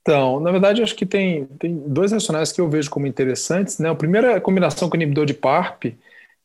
Então, 0.00 0.40
na 0.40 0.50
verdade, 0.50 0.82
acho 0.82 0.96
que 0.96 1.04
tem, 1.04 1.44
tem 1.58 1.76
dois 1.86 2.12
racionais 2.12 2.50
que 2.50 2.60
eu 2.60 2.68
vejo 2.68 2.88
como 2.88 3.06
interessantes. 3.06 3.78
Né? 3.78 3.90
O 3.90 3.96
primeiro 3.96 4.26
é 4.26 4.36
a 4.36 4.40
combinação 4.40 4.88
com 4.88 4.96
inibidor 4.96 5.26
de 5.26 5.34
PARP, 5.34 5.94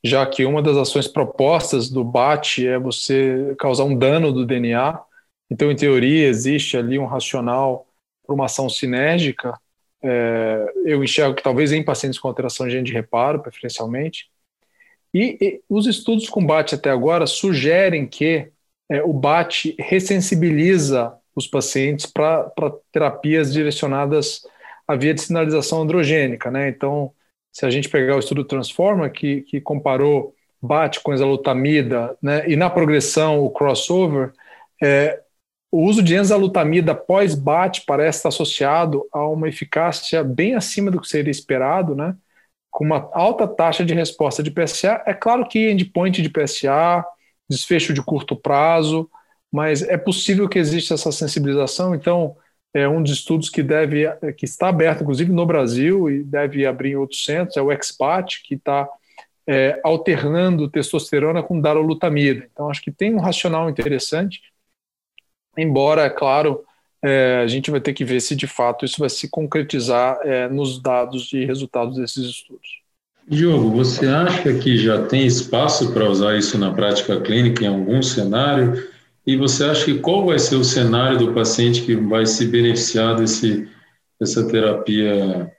já 0.04 0.26
que 0.26 0.46
uma 0.46 0.62
das 0.62 0.78
ações 0.78 1.08
propostas 1.08 1.90
do 1.90 2.04
BAT 2.04 2.60
é 2.60 2.78
você 2.78 3.56
causar 3.58 3.86
um 3.86 3.98
dano 3.98 4.32
do 4.34 4.46
DNA 4.46 5.00
então, 5.54 5.72
em 5.72 5.76
teoria, 5.76 6.28
existe 6.28 6.76
ali 6.76 6.98
um 6.98 7.06
racional 7.06 7.88
para 8.26 8.34
uma 8.34 8.46
ação 8.46 8.68
sinérgica. 8.68 9.56
É, 10.02 10.66
eu 10.84 11.04
enxergo 11.04 11.36
que 11.36 11.44
talvez 11.44 11.72
em 11.72 11.84
pacientes 11.84 12.18
com 12.18 12.28
alteração 12.28 12.66
de 12.66 12.74
gene 12.74 12.86
de 12.86 12.92
reparo, 12.92 13.40
preferencialmente. 13.40 14.32
E, 15.14 15.38
e 15.40 15.62
os 15.70 15.86
estudos 15.86 16.28
com 16.28 16.44
BAT 16.44 16.74
até 16.74 16.90
agora 16.90 17.28
sugerem 17.28 18.08
que 18.08 18.52
é, 18.90 19.04
o 19.04 19.14
BAT 19.14 19.76
ressensibiliza 19.78 21.16
os 21.36 21.46
pacientes 21.46 22.08
para 22.08 22.52
terapias 22.92 23.54
direcionadas 23.54 24.42
à 24.88 24.96
via 24.96 25.14
de 25.14 25.22
sinalização 25.22 25.84
androgênica. 25.84 26.50
Né? 26.50 26.70
Então, 26.70 27.14
se 27.54 27.66
a 27.66 27.70
gente 27.70 27.88
pegar 27.88 28.16
o 28.16 28.20
estudo 28.20 28.44
Transforma, 28.44 29.10
que, 29.10 29.42
que 29.44 29.62
comparou 29.62 30.36
BAT 30.62 31.00
com 31.02 31.14
exalutamida, 31.14 32.18
né, 32.22 32.50
e 32.50 32.56
na 32.56 32.70
progressão 32.70 33.40
o 33.40 33.52
crossover, 33.52 34.34
é, 34.82 35.22
o 35.72 35.86
uso 35.86 36.04
de 36.04 36.16
enzalutamida 36.16 36.94
pós-BAT 36.94 37.84
parece 37.88 38.20
estar 38.20 38.30
associado 38.30 39.08
a 39.12 39.28
uma 39.28 39.48
eficácia 39.50 40.24
bem 40.24 40.56
acima 40.56 40.92
do 40.92 41.02
que 41.02 41.08
seria 41.08 41.32
esperado, 41.32 41.96
né? 41.96 42.16
com 42.74 42.84
uma 42.84 43.10
alta 43.14 43.48
taxa 43.48 43.86
de 43.86 43.94
resposta 43.94 44.42
de 44.42 44.50
PSA. 44.52 45.04
É 45.06 45.14
claro 45.14 45.48
que 45.48 45.72
endpoint 45.72 46.22
de 46.22 46.30
PSA, 46.30 47.06
desfecho 47.48 47.94
de 47.94 48.02
curto 48.04 48.36
prazo, 48.36 49.10
mas 49.52 49.84
é 49.84 49.96
possível 49.96 50.50
que 50.50 50.58
exista 50.58 50.96
essa 50.96 51.12
sensibilização. 51.12 51.94
Então, 51.94 52.36
é 52.74 52.88
um 52.88 53.04
dos 53.04 53.12
estudos 53.12 53.50
que 53.50 53.62
deve, 53.62 54.06
que 54.38 54.46
está 54.46 54.70
aberto, 54.70 55.02
inclusive 55.02 55.32
no 55.32 55.46
Brasil, 55.46 56.10
e 56.10 56.24
deve 56.24 56.66
abrir 56.66 56.92
em 56.92 56.96
outros 56.96 57.24
centros, 57.24 57.56
é 57.58 57.62
o 57.62 57.70
XBAT, 57.72 58.42
que 58.44 58.56
está 58.56 58.90
é, 59.46 59.80
alternando 59.84 60.70
testosterona 60.70 61.44
com 61.44 61.60
darolutamida. 61.60 62.48
Então, 62.52 62.70
acho 62.70 62.82
que 62.82 62.92
tem 62.92 63.14
um 63.14 63.20
racional 63.20 63.70
interessante 63.70 64.42
embora, 65.58 66.04
é 66.04 66.10
claro, 66.10 66.64
é, 67.02 67.42
a 67.44 67.48
gente 67.48 67.70
vai 67.70 67.82
ter 67.82 67.94
que 67.94 68.06
ver 68.06 68.22
se 68.22 68.36
de 68.36 68.48
fato 68.48 68.86
isso 68.86 69.00
vai 69.00 69.10
se 69.10 69.30
concretizar 69.30 70.20
é, 70.24 70.48
nos 70.48 70.82
dados 70.82 71.32
e 71.34 71.46
resultados 71.46 71.98
desses 71.98 72.26
estudos. 72.26 72.82
Diogo, 73.28 73.72
você 73.72 74.08
acha 74.08 74.54
que 74.56 74.78
já 74.78 75.06
tem 75.06 75.26
espaço 75.26 75.94
para 75.94 76.10
usar 76.10 76.38
isso 76.38 76.58
na 76.58 76.74
prática 76.74 77.20
clínica 77.22 77.64
em 77.64 77.68
algum 77.68 78.02
cenário? 78.02 78.92
E 79.26 79.38
você 79.38 79.64
acha 79.64 79.86
que 79.86 80.00
qual 80.00 80.26
vai 80.26 80.38
ser 80.38 80.56
o 80.56 80.64
cenário 80.64 81.18
do 81.18 81.34
paciente 81.34 81.84
que 81.84 81.96
vai 81.96 82.26
se 82.26 82.46
beneficiar 82.46 83.16
desse, 83.16 83.70
dessa 84.20 84.46
terapia, 84.48 85.52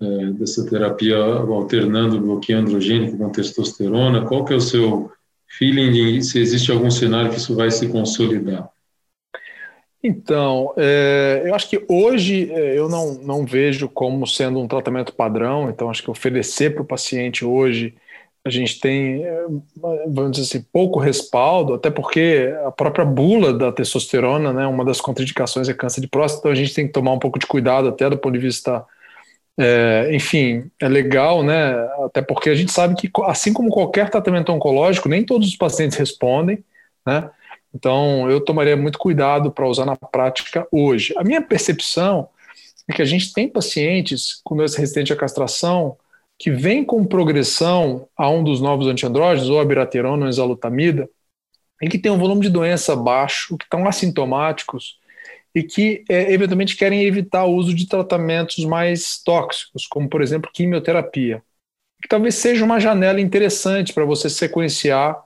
é, 0.00 0.26
dessa 0.32 0.64
terapia 0.68 1.16
alternando 1.16 2.20
bloqueio 2.20 2.58
androgênico 2.58 3.18
com 3.18 3.30
testosterona? 3.30 4.24
Qual 4.24 4.44
que 4.44 4.52
é 4.52 4.56
o 4.56 4.60
seu 4.60 5.10
feeling 5.58 5.92
de 5.92 6.22
se 6.22 6.38
existe 6.38 6.70
algum 6.70 6.90
cenário 6.90 7.30
que 7.30 7.38
isso 7.38 7.56
vai 7.56 7.70
se 7.70 7.88
consolidar? 7.88 8.70
Então, 10.06 10.72
é, 10.76 11.42
eu 11.46 11.54
acho 11.54 11.68
que 11.68 11.82
hoje 11.88 12.52
é, 12.52 12.78
eu 12.78 12.88
não, 12.90 13.14
não 13.14 13.46
vejo 13.46 13.88
como 13.88 14.26
sendo 14.26 14.60
um 14.60 14.68
tratamento 14.68 15.14
padrão, 15.14 15.70
então 15.70 15.88
acho 15.90 16.02
que 16.02 16.10
oferecer 16.10 16.74
para 16.74 16.82
o 16.82 16.86
paciente 16.86 17.44
hoje 17.44 17.94
a 18.44 18.50
gente 18.50 18.78
tem, 18.78 19.24
é, 19.24 19.46
vamos 20.06 20.32
dizer 20.32 20.42
assim, 20.42 20.66
pouco 20.70 20.98
respaldo, 20.98 21.74
até 21.74 21.90
porque 21.90 22.54
a 22.66 22.70
própria 22.70 23.04
bula 23.04 23.54
da 23.54 23.72
testosterona, 23.72 24.52
né, 24.52 24.66
uma 24.66 24.84
das 24.84 25.00
contraindicações 25.00 25.68
é 25.68 25.72
câncer 25.72 26.02
de 26.02 26.08
próstata, 26.08 26.40
então 26.40 26.52
a 26.52 26.54
gente 26.54 26.74
tem 26.74 26.86
que 26.86 26.92
tomar 26.92 27.12
um 27.12 27.18
pouco 27.18 27.38
de 27.38 27.46
cuidado 27.46 27.88
até 27.88 28.08
do 28.10 28.18
ponto 28.18 28.34
de 28.34 28.38
vista, 28.38 28.84
é, 29.58 30.10
enfim, 30.12 30.70
é 30.78 30.88
legal, 30.88 31.42
né, 31.42 31.74
até 32.04 32.20
porque 32.20 32.50
a 32.50 32.54
gente 32.54 32.70
sabe 32.70 32.94
que 32.96 33.10
assim 33.24 33.52
como 33.52 33.70
qualquer 33.70 34.10
tratamento 34.10 34.52
oncológico, 34.52 35.08
nem 35.08 35.24
todos 35.24 35.48
os 35.48 35.56
pacientes 35.56 35.96
respondem, 35.96 36.62
né, 37.06 37.30
então, 37.74 38.30
eu 38.30 38.40
tomaria 38.40 38.76
muito 38.76 38.98
cuidado 38.98 39.50
para 39.50 39.66
usar 39.66 39.84
na 39.84 39.96
prática 39.96 40.64
hoje. 40.70 41.12
A 41.16 41.24
minha 41.24 41.42
percepção 41.42 42.28
é 42.86 42.92
que 42.92 43.02
a 43.02 43.04
gente 43.04 43.32
tem 43.32 43.48
pacientes 43.48 44.40
com 44.44 44.56
doença 44.56 44.78
resistente 44.78 45.12
à 45.12 45.16
castração 45.16 45.96
que 46.38 46.50
vêm 46.50 46.84
com 46.84 47.06
progressão 47.06 48.08
a 48.16 48.28
um 48.28 48.42
dos 48.42 48.60
novos 48.60 48.86
antiandrógenos, 48.86 49.48
ou 49.48 49.60
a 49.60 49.64
biraterona 49.64 50.22
ou 50.22 50.26
a 50.26 50.28
exalutamida, 50.28 51.08
e 51.80 51.88
que 51.88 51.98
tem 51.98 52.10
um 52.10 52.18
volume 52.18 52.42
de 52.42 52.50
doença 52.50 52.96
baixo, 52.96 53.56
que 53.56 53.64
estão 53.64 53.86
assintomáticos 53.86 54.98
e 55.54 55.62
que 55.62 56.04
é, 56.08 56.32
eventualmente 56.32 56.76
querem 56.76 57.04
evitar 57.04 57.44
o 57.44 57.54
uso 57.54 57.72
de 57.74 57.86
tratamentos 57.86 58.64
mais 58.64 59.22
tóxicos, 59.22 59.86
como 59.86 60.08
por 60.08 60.20
exemplo 60.20 60.50
quimioterapia, 60.52 61.42
que 62.02 62.08
talvez 62.08 62.34
seja 62.34 62.64
uma 62.64 62.80
janela 62.80 63.20
interessante 63.20 63.92
para 63.92 64.04
você 64.04 64.28
sequenciar 64.28 65.16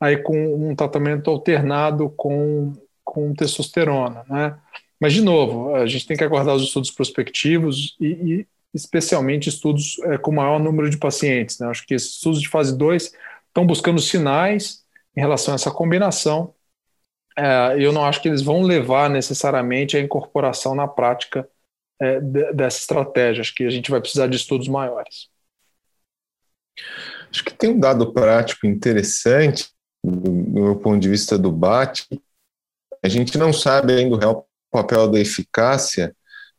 aí 0.00 0.18
com 0.18 0.70
um 0.70 0.74
tratamento 0.74 1.30
alternado 1.30 2.10
com, 2.16 2.72
com 3.04 3.32
testosterona, 3.34 4.24
né? 4.28 4.58
Mas 5.00 5.12
de 5.12 5.22
novo, 5.22 5.74
a 5.74 5.86
gente 5.86 6.06
tem 6.06 6.16
que 6.16 6.24
aguardar 6.24 6.54
os 6.54 6.62
estudos 6.62 6.90
prospectivos 6.90 7.96
e, 8.00 8.06
e 8.06 8.46
especialmente 8.74 9.48
estudos 9.48 9.98
é, 10.04 10.18
com 10.18 10.32
maior 10.32 10.58
número 10.58 10.90
de 10.90 10.98
pacientes. 10.98 11.58
Né? 11.58 11.66
Acho 11.68 11.86
que 11.86 11.94
esses 11.94 12.12
estudos 12.12 12.40
de 12.40 12.48
fase 12.48 12.76
2 12.76 13.12
estão 13.48 13.66
buscando 13.66 14.00
sinais 14.00 14.84
em 15.16 15.20
relação 15.20 15.54
a 15.54 15.56
essa 15.56 15.70
combinação. 15.70 16.54
É, 17.38 17.76
eu 17.78 17.92
não 17.92 18.04
acho 18.04 18.20
que 18.20 18.28
eles 18.28 18.42
vão 18.42 18.62
levar 18.62 19.08
necessariamente 19.10 19.96
à 19.96 20.00
incorporação 20.00 20.74
na 20.74 20.86
prática 20.86 21.48
é, 22.00 22.20
de, 22.20 22.52
dessa 22.52 22.78
estratégia. 22.78 23.40
Acho 23.40 23.54
que 23.54 23.64
a 23.64 23.70
gente 23.70 23.90
vai 23.90 24.00
precisar 24.00 24.26
de 24.26 24.36
estudos 24.36 24.68
maiores. 24.68 25.28
Acho 27.30 27.44
que 27.44 27.54
tem 27.54 27.70
um 27.70 27.80
dado 27.80 28.12
prático 28.12 28.66
interessante, 28.66 29.70
do, 30.04 30.20
do 30.20 30.60
meu 30.62 30.76
ponto 30.76 31.00
de 31.00 31.08
vista 31.08 31.38
do 31.38 31.50
BAT. 31.50 32.06
A 33.02 33.08
gente 33.08 33.36
não 33.38 33.52
sabe 33.52 33.94
ainda 33.94 34.14
o 34.14 34.18
real 34.18 34.48
papel 34.70 35.08
da 35.10 35.18
eficácia, 35.18 36.14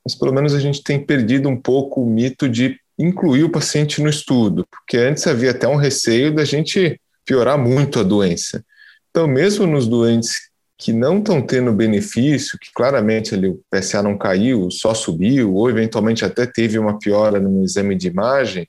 mas 0.08 0.16
pelo 0.16 0.34
menos 0.34 0.54
a 0.54 0.60
gente 0.62 0.82
tem 0.82 0.98
perdido 0.98 1.50
um 1.50 1.58
pouco 1.60 2.02
o 2.02 2.10
mito 2.10 2.48
de 2.48 2.80
incluir 2.98 3.44
o 3.44 3.50
paciente 3.50 4.02
no 4.02 4.08
estudo, 4.08 4.66
porque 4.72 4.96
antes 4.96 5.28
havia 5.28 5.52
até 5.52 5.68
um 5.68 5.76
receio 5.76 6.34
da 6.34 6.46
gente 6.46 6.98
piorar 7.26 7.58
muito 7.58 8.00
a 8.00 8.04
doença. 8.04 8.64
Então, 9.10 9.28
mesmo 9.28 9.68
nos 9.68 9.86
doentes 9.86 10.48
que 10.78 10.94
não 10.94 11.18
estão 11.18 11.42
tendo 11.42 11.74
benefício, 11.74 12.58
que 12.58 12.72
claramente 12.74 13.36
ali 13.36 13.50
o 13.50 13.60
PSA 13.70 14.02
não 14.02 14.18
caiu, 14.18 14.72
só 14.72 14.94
subiu, 14.94 15.54
ou 15.54 15.70
eventualmente 15.70 16.24
até 16.24 16.46
teve 16.46 16.80
uma 16.80 16.98
piora 16.98 17.38
no 17.38 17.66
exame 17.66 17.94
de 17.94 18.08
imagem, 18.08 18.66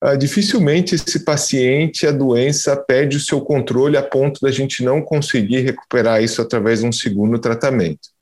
ah, 0.00 0.14
dificilmente 0.14 0.94
esse 0.94 1.24
paciente, 1.24 2.06
a 2.06 2.12
doença 2.12 2.76
perde 2.76 3.16
o 3.16 3.20
seu 3.20 3.40
controle 3.40 3.96
a 3.96 4.02
ponto 4.02 4.40
da 4.40 4.52
gente 4.52 4.84
não 4.84 5.02
conseguir 5.02 5.62
recuperar 5.62 6.22
isso 6.22 6.40
através 6.40 6.82
de 6.82 6.86
um 6.86 6.92
segundo 6.92 7.36
tratamento. 7.40 8.12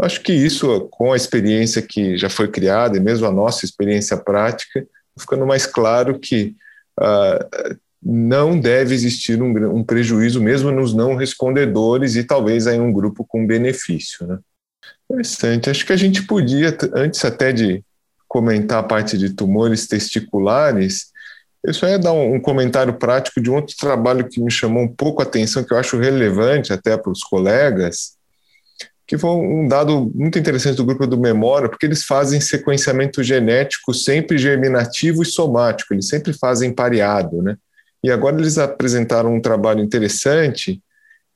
Acho 0.00 0.20
que 0.20 0.32
isso, 0.32 0.88
com 0.90 1.12
a 1.12 1.16
experiência 1.16 1.80
que 1.80 2.18
já 2.18 2.28
foi 2.28 2.48
criada 2.48 2.96
e 2.96 3.00
mesmo 3.00 3.26
a 3.26 3.32
nossa 3.32 3.64
experiência 3.64 4.16
prática, 4.16 4.86
ficando 5.18 5.46
mais 5.46 5.64
claro 5.66 6.18
que 6.18 6.54
uh, 7.00 7.76
não 8.02 8.58
deve 8.58 8.94
existir 8.94 9.40
um, 9.42 9.76
um, 9.76 9.82
prejuízo 9.82 10.40
mesmo 10.42 10.70
nos 10.70 10.92
não 10.92 11.16
respondedores 11.16 12.14
e 12.14 12.24
talvez 12.24 12.66
em 12.66 12.80
um 12.80 12.92
grupo 12.92 13.24
com 13.24 13.46
benefício. 13.46 14.26
Né? 14.26 14.38
Interessante. 15.10 15.70
Acho 15.70 15.86
que 15.86 15.92
a 15.92 15.96
gente 15.96 16.22
podia, 16.22 16.76
antes 16.94 17.24
até 17.24 17.50
de 17.50 17.82
comentar 18.28 18.80
a 18.80 18.86
parte 18.86 19.16
de 19.16 19.30
tumores 19.30 19.86
testiculares, 19.86 21.06
eu 21.64 21.72
só 21.72 21.88
ia 21.88 21.98
dar 21.98 22.12
um, 22.12 22.34
um 22.34 22.40
comentário 22.40 22.94
prático 22.94 23.40
de 23.40 23.50
um 23.50 23.56
outro 23.56 23.74
trabalho 23.76 24.28
que 24.28 24.40
me 24.40 24.50
chamou 24.50 24.82
um 24.82 24.88
pouco 24.88 25.22
a 25.22 25.24
atenção, 25.24 25.64
que 25.64 25.72
eu 25.72 25.78
acho 25.78 25.98
relevante 25.98 26.72
até 26.72 26.96
para 26.96 27.10
os 27.10 27.24
colegas, 27.24 28.15
que 29.06 29.16
foi 29.16 29.30
um 29.30 29.68
dado 29.68 30.10
muito 30.14 30.38
interessante 30.38 30.76
do 30.76 30.84
grupo 30.84 31.06
do 31.06 31.18
Memória, 31.18 31.68
porque 31.68 31.86
eles 31.86 32.04
fazem 32.04 32.40
sequenciamento 32.40 33.22
genético 33.22 33.94
sempre 33.94 34.36
germinativo 34.36 35.22
e 35.22 35.26
somático, 35.26 35.94
eles 35.94 36.08
sempre 36.08 36.32
fazem 36.32 36.72
pareado, 36.72 37.40
né? 37.40 37.56
E 38.02 38.10
agora 38.10 38.36
eles 38.36 38.58
apresentaram 38.58 39.34
um 39.34 39.40
trabalho 39.40 39.80
interessante 39.80 40.80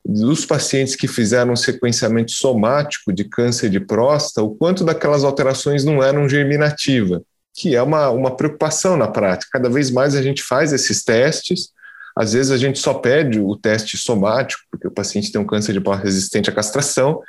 dos 0.05 0.45
pacientes 0.45 0.97
que 0.97 1.07
fizeram 1.07 1.55
sequenciamento 1.55 2.33
somático 2.33 3.13
de 3.13 3.25
câncer 3.25 3.69
de 3.71 3.79
próstata, 3.79 4.43
o 4.43 4.55
quanto 4.55 4.85
daquelas 4.85 5.23
alterações 5.23 5.85
não 5.85 6.03
eram 6.03 6.29
germinativa, 6.29 7.23
que 7.55 7.77
é 7.77 7.83
uma, 7.83 8.11
uma 8.11 8.37
preocupação 8.37 8.97
na 8.97 9.07
prática. 9.07 9.51
Cada 9.53 9.69
vez 9.69 9.91
mais 9.91 10.15
a 10.15 10.23
gente 10.23 10.43
faz 10.43 10.73
esses 10.73 11.05
testes, 11.05 11.69
às 12.17 12.33
vezes 12.33 12.51
a 12.51 12.57
gente 12.57 12.79
só 12.79 12.95
pede 12.95 13.39
o 13.41 13.57
teste 13.57 13.97
somático, 13.97 14.63
porque 14.71 14.89
o 14.89 14.91
paciente 14.91 15.31
tem 15.31 15.41
um 15.41 15.47
câncer 15.47 15.73
de 15.73 15.81
próstata 15.81 16.03
resistente 16.03 16.51
à 16.51 16.53
castração, 16.53 17.21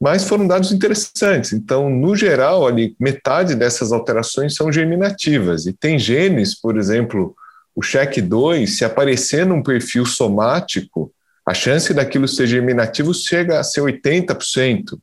mas 0.00 0.24
foram 0.24 0.46
dados 0.46 0.72
interessantes. 0.72 1.52
Então, 1.52 1.90
no 1.90 2.16
geral, 2.16 2.66
ali, 2.66 2.96
metade 2.98 3.54
dessas 3.54 3.92
alterações 3.92 4.54
são 4.54 4.72
germinativas. 4.72 5.66
E 5.66 5.74
tem 5.74 5.98
genes, 5.98 6.58
por 6.58 6.78
exemplo, 6.78 7.36
o 7.74 7.82
CHEC2, 7.82 8.66
se 8.66 8.84
aparecer 8.84 9.44
num 9.44 9.62
perfil 9.62 10.06
somático, 10.06 11.12
a 11.46 11.52
chance 11.52 11.92
daquilo 11.92 12.26
ser 12.26 12.46
germinativo 12.46 13.12
chega 13.12 13.60
a 13.60 13.62
ser 13.62 13.82
80%. 13.82 14.98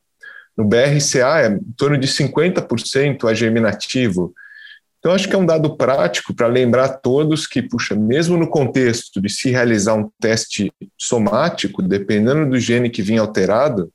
No 0.58 0.66
BRCA 0.66 1.42
é 1.42 1.48
em 1.50 1.74
torno 1.78 1.98
de 1.98 2.08
50% 2.08 3.30
a 3.30 3.34
germinativo. 3.36 4.34
Então, 4.98 5.12
acho 5.12 5.30
que 5.30 5.36
é 5.36 5.38
um 5.38 5.46
dado 5.46 5.78
prático 5.78 6.34
para 6.34 6.48
lembrar 6.48 6.86
a 6.86 6.90
todos 6.90 7.46
que, 7.46 7.62
puxa, 7.62 7.96
mesmo 7.96 8.36
no 8.36 8.50
contexto 8.50 9.22
de 9.22 9.30
se 9.30 9.52
realizar 9.52 9.94
um 9.94 10.10
teste 10.20 10.72
somático, 10.98 11.84
dependendo 11.84 12.50
do 12.50 12.60
gene 12.60 12.90
que 12.90 13.04
vinha 13.04 13.22
alterado, 13.22 13.92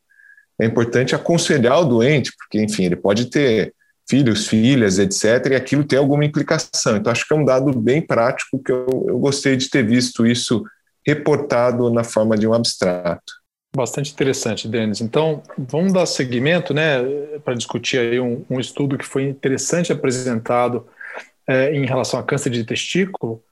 é 0.62 0.66
importante 0.66 1.14
aconselhar 1.14 1.81
o 1.81 1.85
doente, 1.85 2.33
porque, 2.37 2.62
enfim, 2.62 2.85
ele 2.85 2.96
pode 2.96 3.27
ter 3.27 3.75
filhos, 4.09 4.46
filhas, 4.46 4.98
etc., 4.98 5.51
e 5.51 5.55
aquilo 5.55 5.85
tem 5.85 5.98
alguma 5.98 6.25
implicação. 6.25 6.96
Então, 6.96 7.11
acho 7.11 7.27
que 7.27 7.35
é 7.35 7.37
um 7.37 7.44
dado 7.44 7.72
bem 7.79 8.01
prático 8.01 8.62
que 8.62 8.70
eu, 8.70 9.07
eu 9.09 9.18
gostei 9.18 9.57
de 9.57 9.68
ter 9.68 9.85
visto 9.85 10.27
isso 10.27 10.64
reportado 11.05 11.90
na 11.90 12.05
forma 12.05 12.37
de 12.37 12.46
um 12.46 12.55
abstrato. 12.55 13.33
Bastante 13.75 14.12
interessante, 14.12 14.68
Denis. 14.68 15.01
Então, 15.01 15.42
vamos 15.57 15.92
dar 15.92 16.07
seguimento 16.07 16.72
né, 16.72 17.03
para 17.44 17.55
discutir 17.55 17.98
aí 17.98 18.20
um, 18.20 18.44
um, 18.48 18.61
estudo 18.61 18.98
que 18.98 19.05
foi 19.05 19.25
interessante 19.25 19.90
apresentado 19.90 20.87
é, 21.48 21.75
em 21.75 21.87
relação 21.87 22.20
a 22.20 22.22
câncer 22.22 22.51
de 22.51 22.64
testículo, 22.64 23.42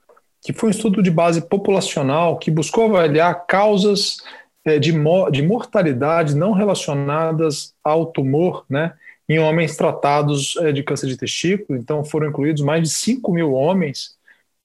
que 0.41 0.53
foi 0.53 0.69
um 0.69 0.71
estudo 0.71 1.03
de 1.03 1.11
base 1.11 1.41
populacional 1.41 2.37
que 2.37 2.49
buscou 2.51 2.85
avaliar 2.85 3.45
causas 3.47 4.17
de, 4.65 4.93
de 5.31 5.41
mortalidade 5.41 6.35
não 6.35 6.51
relacionadas 6.51 7.73
ao 7.83 8.05
tumor, 8.05 8.65
né, 8.69 8.93
em 9.27 9.39
homens 9.39 9.75
tratados 9.75 10.55
é, 10.57 10.71
de 10.71 10.83
câncer 10.83 11.07
de 11.07 11.17
testículo. 11.17 11.79
Então, 11.79 12.03
foram 12.03 12.27
incluídos 12.27 12.61
mais 12.61 12.83
de 12.83 12.89
5 12.89 13.31
mil 13.31 13.53
homens 13.53 14.17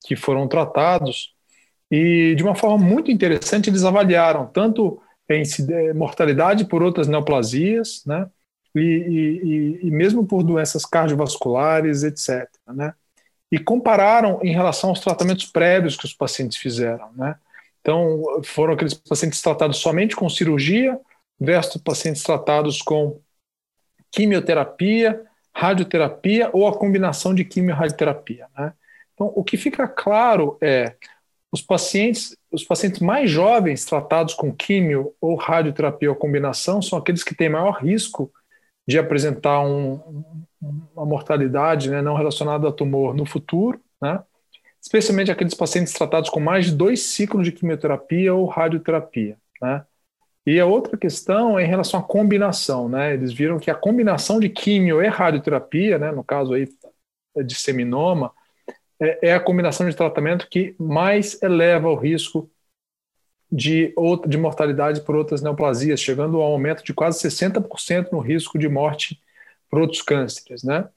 que 0.05 0.15
foram 0.15 0.47
tratados, 0.47 1.35
e 1.91 2.35
de 2.37 2.43
uma 2.43 2.55
forma 2.55 2.85
muito 2.85 3.11
interessante, 3.11 3.71
eles 3.71 3.85
avaliaram 3.85 4.47
tanto 4.47 5.01
em 5.29 5.43
é, 5.71 5.93
mortalidade 5.93 6.65
por 6.65 6.83
outras 6.83 7.09
neoplasias, 7.09 8.03
né, 8.05 8.29
e, 8.75 9.81
e, 9.83 9.87
e 9.87 9.91
mesmo 9.91 10.27
por 10.27 10.43
doenças 10.43 10.85
cardiovasculares, 10.85 12.03
etc. 12.03 12.49
Né, 12.69 12.93
e 13.51 13.59
compararam 13.59 14.41
em 14.43 14.53
relação 14.53 14.91
aos 14.91 15.01
tratamentos 15.01 15.47
prévios 15.47 15.97
que 15.97 16.05
os 16.05 16.13
pacientes 16.13 16.59
fizeram, 16.59 17.09
né. 17.17 17.37
Então, 17.87 18.43
foram 18.43 18.75
aqueles 18.75 18.95
pacientes 18.95 19.41
tratados 19.41 19.77
somente 19.77 20.17
com 20.17 20.29
cirurgia 20.29 20.99
versus 21.39 21.81
pacientes 21.81 22.21
tratados 22.25 22.83
com 22.83 23.21
quimioterapia, 24.11 25.25
radioterapia 25.55 26.51
ou 26.53 26.67
a 26.67 26.77
combinação 26.77 27.33
de 27.33 27.45
quimio 27.45 27.71
e 27.71 27.75
radioterapia. 27.75 28.49
Né? 28.59 28.73
Então, 29.15 29.33
o 29.37 29.45
que 29.45 29.57
fica 29.57 29.87
claro 29.87 30.59
é 30.61 30.97
os 31.53 31.63
pacientes, 31.63 32.37
os 32.51 32.65
pacientes 32.65 32.99
mais 33.01 33.31
jovens 33.31 33.85
tratados 33.85 34.35
com 34.35 34.53
químio 34.53 35.15
ou 35.21 35.37
radioterapia 35.37 36.11
ou 36.11 36.17
combinação 36.17 36.83
são 36.83 36.99
aqueles 36.99 37.23
que 37.23 37.37
têm 37.37 37.49
maior 37.49 37.79
risco 37.81 38.33
de 38.85 38.99
apresentar 38.99 39.61
um, 39.61 40.25
uma 40.93 41.07
mortalidade 41.07 41.89
né, 41.89 42.03
não 42.03 42.17
relacionada 42.17 42.69
a 42.69 42.73
tumor 42.73 43.15
no 43.15 43.25
futuro, 43.25 43.81
né? 44.03 44.25
Especialmente 44.87 45.33
aqueles 45.33 45.53
pacientes 45.53 45.93
tratados 45.93 46.31
com 46.31 46.39
mais 46.39 46.67
de 46.67 46.73
dois 46.73 47.03
ciclos 47.03 47.45
de 47.45 47.51
quimioterapia 47.51 48.33
ou 48.33 48.47
radioterapia. 48.47 49.37
Né? 49.61 49.85
E 50.47 50.61
a 50.61 50.65
outra 50.65 50.97
questão 50.97 51.59
é 51.59 51.65
em 51.65 51.67
relação 51.67 51.99
à 51.99 52.03
combinação. 52.05 52.89
Né? 52.89 53.15
Eles 53.15 53.33
viram 53.33 53.59
que 53.59 53.69
a 53.69 53.75
combinação 53.75 54.39
de 54.39 54.49
quimio 54.49 55.03
e 55.03 55.09
radioterapia, 55.09 55.99
né, 55.99 56.13
no 56.13 56.23
caso 56.23 56.55
aí 56.55 56.69
de 57.45 57.55
seminoma, 57.57 58.31
é, 59.01 59.31
é 59.31 59.35
a 59.35 59.41
combinação 59.41 59.89
de 59.89 59.97
tratamento 59.97 60.49
que 60.49 60.77
mais 60.79 61.43
eleva 61.43 61.89
o 61.89 61.97
risco 61.97 62.49
de, 63.51 63.93
outra, 63.97 64.31
de 64.31 64.39
mortalidade 64.39 65.01
por 65.01 65.17
outras 65.17 65.43
neoplasias, 65.43 65.99
chegando 65.99 66.41
ao 66.41 66.53
aumento 66.53 66.85
de 66.85 66.95
quase 66.95 67.29
60% 67.29 68.13
no 68.13 68.21
risco 68.21 68.57
de 68.57 68.69
morte 68.69 69.21
por 69.69 69.81
outros 69.81 70.01
cânceres. 70.01 70.63
Né? 70.63 70.89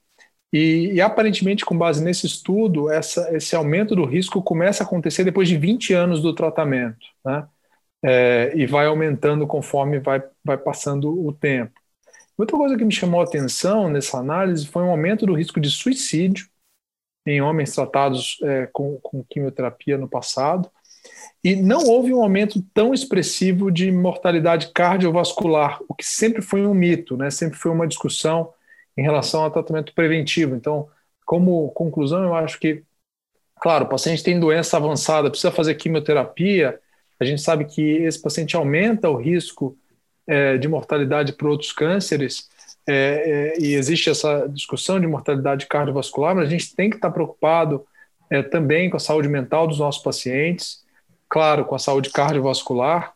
E, 0.52 0.94
e, 0.94 1.02
aparentemente, 1.02 1.64
com 1.66 1.78
base 1.78 2.04
nesse 2.04 2.26
estudo, 2.26 2.90
essa, 2.92 3.36
esse 3.36 3.56
aumento 3.56 3.96
do 3.96 4.06
risco 4.06 4.42
começa 4.42 4.84
a 4.84 4.86
acontecer 4.88 5.24
depois 5.24 5.48
de 5.48 5.58
20 5.58 5.94
anos 5.94 6.22
do 6.22 6.34
tratamento, 6.34 7.06
né? 7.24 7.48
É, 8.04 8.54
e 8.56 8.66
vai 8.66 8.86
aumentando 8.88 9.46
conforme 9.48 10.00
vai, 10.00 10.24
vai 10.44 10.58
passando 10.58 11.26
o 11.28 11.34
tempo. 11.34 11.74
Outra 12.38 12.58
coisa 12.58 12.78
que 12.78 12.86
me 12.86 12.94
chamou 12.94 13.22
a 13.22 13.26
atenção 13.26 13.90
nessa 13.90 14.18
análise 14.20 14.68
foi 14.68 14.84
um 14.84 14.92
aumento 14.92 15.26
do 15.26 15.34
risco 15.36 15.60
de 15.60 15.70
suicídio 15.70 16.48
em 17.26 17.42
homens 17.42 17.74
tratados 17.76 18.38
é, 18.44 18.68
com, 18.68 19.00
com 19.02 19.24
quimioterapia 19.24 19.98
no 19.98 20.10
passado, 20.10 20.70
E 21.44 21.56
não 21.56 21.86
houve 21.88 22.14
um 22.14 22.22
aumento 22.22 22.62
tão 22.74 22.94
expressivo 22.94 23.72
de 23.72 23.92
mortalidade 23.92 24.72
cardiovascular, 24.74 25.80
o 25.88 25.96
que 25.96 26.06
sempre 26.06 26.42
foi 26.42 26.66
um 26.66 26.74
mito, 26.74 27.16
né? 27.18 27.30
sempre 27.32 27.58
foi 27.58 27.72
uma 27.72 27.88
discussão 27.88 28.54
em 29.00 29.04
relação 29.04 29.44
ao 29.44 29.52
tratamento 29.52 29.94
preventivo. 29.94 30.56
Então, 30.56 30.88
como 31.26 31.70
conclusão, 31.70 32.24
eu 32.24 32.36
acho 32.36 32.60
que, 32.60 32.84
claro, 33.62 33.86
o 33.86 33.90
paciente 33.90 34.24
tem 34.24 34.40
doença 34.40 34.78
avançada, 34.78 35.30
precisa 35.30 35.52
fazer 35.52 35.76
quimioterapia, 35.76 36.80
a 37.20 37.26
gente 37.26 37.42
sabe 37.42 37.66
que 37.66 37.82
esse 37.82 38.22
paciente 38.22 38.56
aumenta 38.56 39.10
o 39.10 39.16
risco 39.16 39.78
é, 40.28 40.58
de 40.58 40.68
mortalidade 40.68 41.34
por 41.34 41.50
outros 41.50 41.72
cânceres, 41.72 42.50
é, 42.88 42.94
é, 43.56 43.62
e 43.62 43.74
existe 43.74 44.10
essa 44.10 44.48
discussão 44.48 45.00
de 45.00 45.08
mortalidade 45.08 45.68
cardiovascular, 45.68 46.36
mas 46.36 46.48
a 46.48 46.50
gente 46.50 46.76
tem 46.76 46.90
que 46.90 46.96
estar 46.96 47.12
preocupado 47.12 47.86
é, 48.30 48.42
também 48.42 48.90
com 48.90 48.98
a 48.98 49.00
saúde 49.00 49.28
mental 49.28 49.68
dos 49.68 49.80
nossos 49.80 50.02
pacientes, 50.02 50.84
claro, 51.28 51.66
com 51.66 51.76
a 51.76 51.80
saúde 51.80 52.10
cardiovascular, 52.10 53.14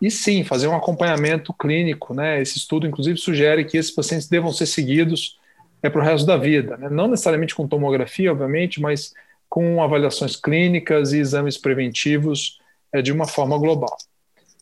e 0.00 0.10
sim, 0.10 0.44
fazer 0.44 0.66
um 0.66 0.76
acompanhamento 0.76 1.52
clínico. 1.52 2.14
Né? 2.14 2.40
Esse 2.40 2.58
estudo, 2.58 2.86
inclusive, 2.86 3.18
sugere 3.18 3.64
que 3.64 3.76
esses 3.76 3.90
pacientes 3.90 4.28
devam 4.28 4.52
ser 4.52 4.66
seguidos 4.66 5.38
é, 5.82 5.90
para 5.90 6.00
o 6.00 6.04
resto 6.04 6.26
da 6.26 6.36
vida, 6.36 6.76
né? 6.76 6.88
não 6.90 7.08
necessariamente 7.08 7.54
com 7.54 7.68
tomografia, 7.68 8.32
obviamente, 8.32 8.80
mas 8.80 9.12
com 9.48 9.82
avaliações 9.82 10.36
clínicas 10.36 11.12
e 11.12 11.18
exames 11.18 11.56
preventivos 11.56 12.58
é, 12.92 13.00
de 13.00 13.12
uma 13.12 13.26
forma 13.26 13.56
global. 13.58 13.96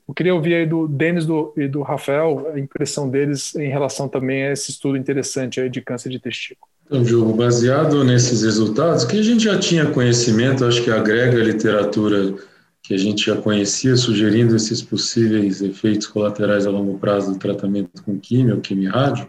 Eu 0.06 0.14
queria 0.14 0.34
ouvir 0.34 0.54
aí 0.54 0.66
do 0.66 0.88
Denis 0.88 1.24
do, 1.24 1.54
e 1.56 1.68
do 1.68 1.80
Rafael 1.80 2.50
a 2.52 2.58
impressão 2.58 3.08
deles 3.08 3.54
em 3.54 3.68
relação 3.68 4.08
também 4.08 4.42
a 4.42 4.52
esse 4.52 4.70
estudo 4.70 4.96
interessante 4.96 5.60
aí 5.60 5.70
de 5.70 5.80
câncer 5.80 6.10
de 6.10 6.18
testículo. 6.18 6.70
Então, 6.84 7.02
Diogo, 7.02 7.32
baseado 7.32 8.04
nesses 8.04 8.42
resultados, 8.42 9.04
que 9.04 9.18
a 9.18 9.22
gente 9.22 9.44
já 9.44 9.58
tinha 9.58 9.86
conhecimento, 9.86 10.64
acho 10.64 10.82
que 10.82 10.90
agrega 10.90 11.40
a 11.40 11.44
literatura 11.44 12.34
que 12.82 12.92
a 12.92 12.98
gente 12.98 13.26
já 13.26 13.36
conhecia, 13.36 13.96
sugerindo 13.96 14.56
esses 14.56 14.82
possíveis 14.82 15.62
efeitos 15.62 16.08
colaterais 16.08 16.66
a 16.66 16.70
longo 16.70 16.98
prazo 16.98 17.32
do 17.32 17.38
tratamento 17.38 18.02
com 18.02 18.18
químio, 18.18 18.60
quimio 18.60 18.90
rádio. 18.90 19.28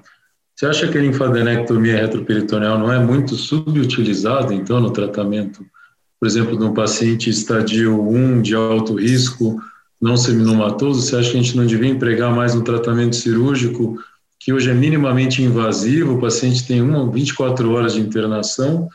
Você 0.56 0.66
acha 0.66 0.88
que 0.88 0.98
a 0.98 1.02
linfadenectomia 1.02 1.98
retroperitoneal 1.98 2.80
não 2.80 2.92
é 2.92 3.00
muito 3.00 3.36
subutilizada, 3.36 4.54
então, 4.54 4.80
no 4.80 4.92
tratamento, 4.92 5.64
por 6.20 6.28
exemplo, 6.28 6.58
de 6.58 6.64
um 6.64 6.74
paciente 6.74 7.30
estadio 7.30 8.02
1 8.02 8.42
de 8.42 8.56
alto 8.56 8.96
risco, 8.96 9.62
não 10.02 10.18
seminoma-toso, 10.18 11.02
você 11.02 11.16
acha 11.16 11.32
que 11.32 11.38
a 11.38 11.42
gente 11.42 11.56
não 11.56 11.66
devia 11.66 11.90
empregar 11.90 12.34
mais 12.34 12.56
no 12.56 12.64
tratamento 12.64 13.16
cirúrgico, 13.16 14.00
que 14.40 14.52
hoje 14.52 14.70
é 14.70 14.74
minimamente 14.74 15.42
invasivo, 15.42 16.16
o 16.16 16.22
paciente 16.22 16.68
tem 16.68 16.82
uma, 16.82 17.10
24 17.10 17.72
horas 17.72 17.94
de 17.94 18.02
internação 18.02 18.90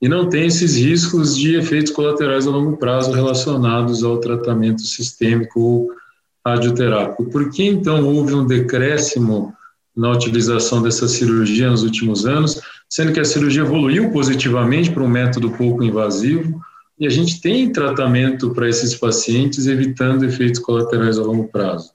e 0.00 0.08
não 0.08 0.28
tem 0.28 0.46
esses 0.46 0.76
riscos 0.76 1.36
de 1.36 1.56
efeitos 1.56 1.92
colaterais 1.92 2.46
a 2.46 2.50
longo 2.50 2.76
prazo 2.76 3.12
relacionados 3.12 4.04
ao 4.04 4.18
tratamento 4.18 4.82
sistêmico 4.82 5.60
ou 5.60 5.88
radioterápico. 6.46 7.24
Por 7.30 7.50
que 7.50 7.64
então 7.64 8.04
houve 8.04 8.34
um 8.34 8.46
decréscimo 8.46 9.54
na 9.96 10.10
utilização 10.10 10.82
dessa 10.82 11.08
cirurgia 11.08 11.70
nos 11.70 11.82
últimos 11.82 12.26
anos, 12.26 12.60
sendo 12.88 13.12
que 13.12 13.20
a 13.20 13.24
cirurgia 13.24 13.62
evoluiu 13.62 14.10
positivamente 14.10 14.90
para 14.90 15.02
um 15.02 15.08
método 15.08 15.50
pouco 15.50 15.82
invasivo? 15.82 16.60
E 16.98 17.06
a 17.06 17.10
gente 17.10 17.40
tem 17.40 17.72
tratamento 17.72 18.50
para 18.50 18.68
esses 18.68 18.94
pacientes, 18.94 19.66
evitando 19.66 20.24
efeitos 20.24 20.60
colaterais 20.60 21.18
a 21.18 21.22
longo 21.22 21.48
prazo. 21.48 21.90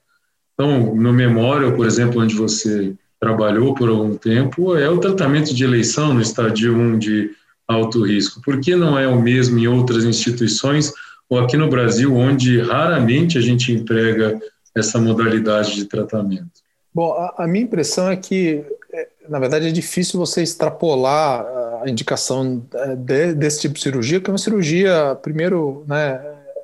Então, 0.54 0.96
no 0.96 1.14
Memorial, 1.14 1.74
por 1.74 1.86
exemplo, 1.86 2.22
onde 2.22 2.36
você 2.36 2.94
trabalhou 3.20 3.74
por 3.74 3.90
algum 3.90 4.16
tempo, 4.16 4.76
é 4.76 4.90
o 4.90 5.00
tratamento 5.00 5.54
de 5.54 5.64
eleição 5.64 6.14
no 6.14 6.22
estádio 6.22 6.76
1 6.76 7.00
de 7.00 7.32
alto 7.72 8.06
risco. 8.06 8.42
Por 8.42 8.60
que 8.60 8.76
não 8.76 8.98
é 8.98 9.08
o 9.08 9.20
mesmo 9.20 9.58
em 9.58 9.68
outras 9.68 10.04
instituições 10.04 10.94
ou 11.30 11.40
aqui 11.40 11.56
no 11.56 11.70
Brasil, 11.70 12.14
onde 12.16 12.60
raramente 12.60 13.38
a 13.38 13.42
gente 13.42 13.72
emprega 13.72 14.40
essa 14.76 15.00
modalidade 15.00 15.76
de 15.76 15.86
tratamento? 15.86 16.62
Bom, 16.94 17.14
a, 17.14 17.44
a 17.44 17.48
minha 17.48 17.64
impressão 17.64 18.10
é 18.10 18.18
que, 18.18 18.66
é, 18.94 19.08
na 19.30 19.40
verdade, 19.40 19.68
é 19.68 19.72
difícil 19.72 20.20
você 20.20 20.44
extrapolar 20.44 21.46
a 21.82 21.90
indicação 21.90 22.66
é, 22.74 22.96
de, 22.96 23.34
desse 23.34 23.62
tipo 23.62 23.76
de 23.76 23.82
cirurgia, 23.82 24.20
que 24.20 24.30
é 24.30 24.34
uma 24.34 24.38
cirurgia, 24.38 25.18
primeiro, 25.22 25.86
né, 25.88 26.22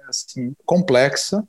assim, 0.10 0.54
complexa, 0.66 1.44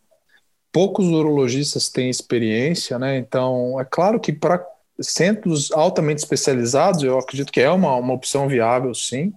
poucos 0.72 1.06
urologistas 1.06 1.88
têm 1.88 2.08
experiência, 2.08 2.98
né? 2.98 3.18
Então, 3.18 3.80
é 3.80 3.84
claro 3.84 4.20
que 4.20 4.32
para 4.32 4.64
centros 5.00 5.72
altamente 5.72 6.18
especializados, 6.18 7.02
eu 7.02 7.18
acredito 7.18 7.52
que 7.52 7.60
é 7.60 7.70
uma, 7.70 7.94
uma 7.96 8.14
opção 8.14 8.48
viável, 8.48 8.94
sim? 8.94 9.32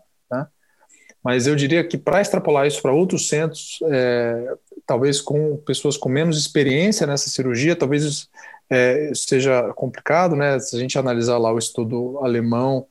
Mas 1.23 1.45
eu 1.47 1.55
diria 1.55 1.83
que 1.83 1.97
para 1.97 2.21
extrapolar 2.21 2.65
isso 2.65 2.81
para 2.81 2.91
outros 2.91 3.27
centros, 3.27 3.79
é, 3.89 4.53
talvez 4.85 5.21
com 5.21 5.57
pessoas 5.57 5.95
com 5.97 6.09
menos 6.09 6.37
experiência 6.37 7.05
nessa 7.05 7.29
cirurgia, 7.29 7.75
talvez 7.75 8.27
é, 8.69 9.11
seja 9.13 9.71
complicado, 9.75 10.35
né? 10.35 10.59
Se 10.59 10.75
a 10.75 10.79
gente 10.79 10.97
analisar 10.97 11.37
lá 11.37 11.53
o 11.53 11.59
estudo 11.59 12.19
alemão 12.23 12.87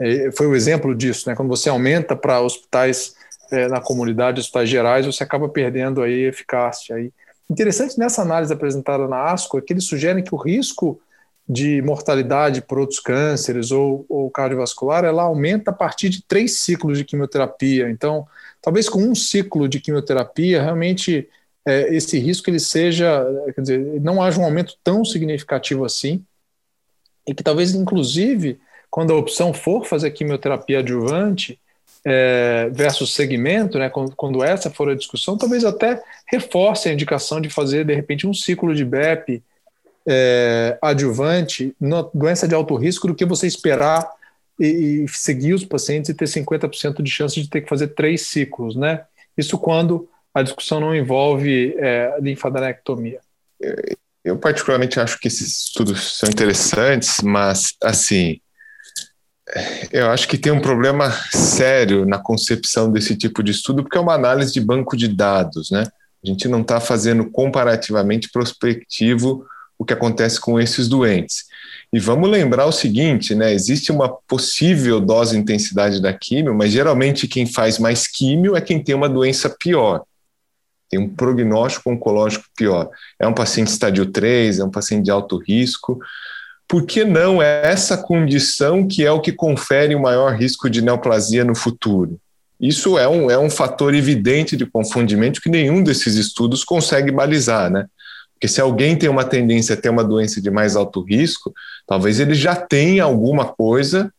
é, 0.00 0.30
foi 0.32 0.46
o 0.46 0.54
exemplo 0.54 0.94
disso, 0.94 1.28
né? 1.28 1.36
Quando 1.36 1.48
você 1.48 1.68
aumenta 1.68 2.16
para 2.16 2.40
hospitais 2.40 3.14
é, 3.50 3.68
na 3.68 3.80
comunidade, 3.80 4.40
hospitais 4.40 4.68
gerais, 4.68 5.06
você 5.06 5.22
acaba 5.22 5.48
perdendo 5.48 6.02
aí 6.02 6.24
eficácia. 6.24 6.96
Aí. 6.96 7.12
Interessante 7.48 7.98
nessa 7.98 8.22
análise 8.22 8.52
apresentada 8.52 9.06
na 9.06 9.32
ASCO 9.32 9.58
é 9.58 9.60
que 9.60 9.72
eles 9.72 9.84
sugerem 9.84 10.24
que 10.24 10.34
o 10.34 10.38
risco 10.38 11.00
de 11.48 11.82
mortalidade 11.82 12.62
por 12.62 12.78
outros 12.78 13.00
cânceres 13.00 13.70
ou, 13.70 14.06
ou 14.08 14.30
cardiovascular, 14.30 15.04
ela 15.04 15.24
aumenta 15.24 15.70
a 15.70 15.74
partir 15.74 16.08
de 16.08 16.22
três 16.22 16.58
ciclos 16.60 16.96
de 16.96 17.04
quimioterapia. 17.04 17.90
Então, 17.90 18.26
talvez 18.62 18.88
com 18.88 19.02
um 19.02 19.14
ciclo 19.14 19.68
de 19.68 19.78
quimioterapia, 19.78 20.62
realmente 20.62 21.28
é, 21.66 21.94
esse 21.94 22.18
risco 22.18 22.48
ele 22.48 22.60
seja, 22.60 23.24
quer 23.54 23.60
dizer, 23.60 24.00
não 24.00 24.22
haja 24.22 24.40
um 24.40 24.44
aumento 24.44 24.76
tão 24.82 25.04
significativo 25.04 25.84
assim, 25.84 26.24
e 27.26 27.34
que 27.34 27.42
talvez, 27.42 27.74
inclusive, 27.74 28.58
quando 28.90 29.12
a 29.12 29.16
opção 29.16 29.52
for 29.52 29.84
fazer 29.84 30.10
quimioterapia 30.10 30.78
adjuvante 30.78 31.58
é, 32.04 32.68
versus 32.70 33.14
segmento, 33.14 33.78
né, 33.78 33.88
quando, 33.88 34.14
quando, 34.14 34.44
essa 34.44 34.70
for 34.70 34.90
a 34.90 34.94
discussão, 34.94 35.38
talvez 35.38 35.64
até 35.64 36.02
reforce 36.30 36.88
a 36.88 36.92
indicação 36.92 37.40
de 37.40 37.48
fazer, 37.48 37.84
de 37.84 37.94
repente, 37.94 38.26
um 38.26 38.34
ciclo 38.34 38.74
de 38.74 38.84
BEP 38.84 39.42
é, 40.06 40.78
adjuvante 40.82 41.74
na 41.80 42.02
doença 42.14 42.46
de 42.46 42.54
alto 42.54 42.74
risco 42.76 43.06
do 43.06 43.14
que 43.14 43.24
você 43.24 43.46
esperar 43.46 44.08
e, 44.58 45.04
e 45.04 45.08
seguir 45.08 45.54
os 45.54 45.64
pacientes 45.64 46.10
e 46.10 46.14
ter 46.14 46.26
50% 46.26 47.02
de 47.02 47.10
chance 47.10 47.40
de 47.40 47.48
ter 47.48 47.62
que 47.62 47.68
fazer 47.68 47.88
três 47.88 48.22
ciclos, 48.22 48.76
né? 48.76 49.04
Isso 49.36 49.58
quando 49.58 50.08
a 50.32 50.42
discussão 50.42 50.80
não 50.80 50.94
envolve 50.94 51.74
é, 51.78 52.16
linfadenectomia. 52.20 53.20
Eu 54.24 54.36
particularmente 54.38 55.00
acho 55.00 55.18
que 55.18 55.28
esses 55.28 55.64
estudos 55.64 56.18
são 56.18 56.28
interessantes, 56.28 57.20
mas 57.22 57.74
assim 57.82 58.40
eu 59.92 60.10
acho 60.10 60.26
que 60.26 60.38
tem 60.38 60.52
um 60.52 60.60
problema 60.60 61.10
sério 61.30 62.06
na 62.06 62.18
concepção 62.18 62.90
desse 62.90 63.14
tipo 63.14 63.42
de 63.42 63.50
estudo, 63.50 63.82
porque 63.82 63.98
é 63.98 64.00
uma 64.00 64.14
análise 64.14 64.52
de 64.52 64.60
banco 64.60 64.96
de 64.96 65.06
dados, 65.06 65.70
né? 65.70 65.86
A 66.22 66.26
gente 66.26 66.48
não 66.48 66.62
está 66.62 66.80
fazendo 66.80 67.30
comparativamente 67.30 68.30
prospectivo 68.32 69.44
o 69.78 69.84
que 69.84 69.92
acontece 69.92 70.40
com 70.40 70.58
esses 70.58 70.88
doentes. 70.88 71.44
E 71.92 71.98
vamos 71.98 72.28
lembrar 72.28 72.66
o 72.66 72.72
seguinte, 72.72 73.34
né? 73.34 73.52
Existe 73.52 73.92
uma 73.92 74.08
possível 74.08 75.00
dose 75.00 75.36
intensidade 75.36 76.00
da 76.00 76.12
químio, 76.12 76.54
mas 76.54 76.72
geralmente 76.72 77.28
quem 77.28 77.46
faz 77.46 77.78
mais 77.78 78.06
químio 78.06 78.56
é 78.56 78.60
quem 78.60 78.82
tem 78.82 78.94
uma 78.94 79.08
doença 79.08 79.48
pior. 79.48 80.02
Tem 80.90 80.98
um 80.98 81.08
prognóstico 81.08 81.90
oncológico 81.90 82.44
pior. 82.56 82.88
É 83.18 83.26
um 83.26 83.34
paciente 83.34 83.68
estádio 83.68 84.06
3, 84.06 84.58
é 84.58 84.64
um 84.64 84.70
paciente 84.70 85.04
de 85.04 85.10
alto 85.10 85.38
risco 85.38 85.98
por 86.68 86.86
que 86.86 87.04
não 87.04 87.42
é 87.42 87.62
essa 87.66 87.96
condição 87.96 88.86
que 88.86 89.04
é 89.04 89.10
o 89.10 89.20
que 89.20 89.32
confere 89.32 89.94
o 89.94 90.00
maior 90.00 90.34
risco 90.34 90.68
de 90.70 90.80
neoplasia 90.82 91.44
no 91.44 91.54
futuro? 91.54 92.18
Isso 92.60 92.98
é 92.98 93.06
um, 93.06 93.30
é 93.30 93.38
um 93.38 93.50
fator 93.50 93.94
evidente 93.94 94.56
de 94.56 94.64
confundimento 94.64 95.40
que 95.40 95.50
nenhum 95.50 95.82
desses 95.82 96.14
estudos 96.14 96.64
consegue 96.64 97.10
balizar, 97.10 97.70
né? 97.70 97.86
Porque 98.44 98.48
se 98.52 98.60
alguém 98.60 98.94
tem 98.94 99.08
uma 99.08 99.24
tendência 99.24 99.74
a 99.74 99.76
ter 99.76 99.88
uma 99.88 100.04
doença 100.04 100.38
de 100.38 100.50
mais 100.50 100.76
alto 100.76 101.00
risco, 101.00 101.50
talvez 101.86 102.20
ele 102.20 102.34
já 102.34 102.54
tenha 102.54 103.02
alguma 103.02 103.46
coisa, 103.46 104.12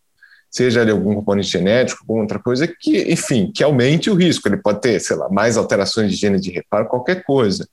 seja 0.49 0.81
ali 0.81 0.89
algum 0.89 1.13
componente 1.13 1.47
genético, 1.47 2.01
alguma 2.01 2.23
outra 2.23 2.39
coisa, 2.39 2.67
que, 2.67 3.03
enfim, 3.13 3.51
que 3.53 3.63
aumente 3.63 4.09
o 4.09 4.15
risco. 4.15 4.47
Ele 4.47 4.57
pode 4.57 4.81
ter, 4.81 4.99
sei 4.99 5.15
lá, 5.15 5.29
mais 5.29 5.57
alterações 5.57 6.09
de 6.09 6.17
gene 6.17 6.39
de 6.39 6.49
reparo, 6.49 6.87
qualquer 6.87 7.23
coisa. 7.23 7.67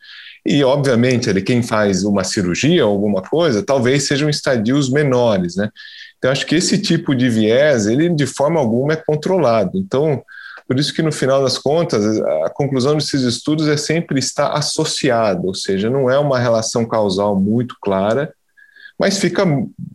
E, 0.44 0.62
obviamente, 0.62 1.30
ele, 1.30 1.40
quem 1.40 1.62
faz 1.62 2.04
uma 2.04 2.22
cirurgia 2.22 2.84
ou 2.84 2.92
alguma 2.92 3.22
coisa, 3.22 3.62
talvez 3.62 4.06
sejam 4.06 4.28
estadios 4.28 4.90
menores, 4.90 5.56
né? 5.56 5.70
Então, 6.18 6.30
acho 6.30 6.44
que 6.44 6.56
esse 6.56 6.76
tipo 6.76 7.14
de 7.14 7.30
viés, 7.30 7.86
ele 7.86 8.10
de 8.10 8.26
forma 8.26 8.60
alguma 8.60 8.92
é 8.92 8.96
controlado. 8.96 9.78
Então, 9.78 10.22
por 10.66 10.79
isso 10.79 10.94
que 10.94 11.03
no 11.03 11.12
final 11.12 11.42
das 11.42 11.59
contas, 11.59 12.20
a 12.44 12.51
conclusão 12.51 12.96
desses 12.96 13.22
estudos 13.22 13.68
é 13.68 13.77
sempre 13.77 14.18
estar 14.18 14.53
associado, 14.53 15.46
ou 15.46 15.55
seja, 15.55 15.90
não 15.90 16.11
é 16.11 16.18
uma 16.18 16.38
relação 16.38 16.85
causal 16.85 17.38
muito 17.38 17.77
clara, 17.81 18.33
mas 18.98 19.18
fica, 19.18 19.44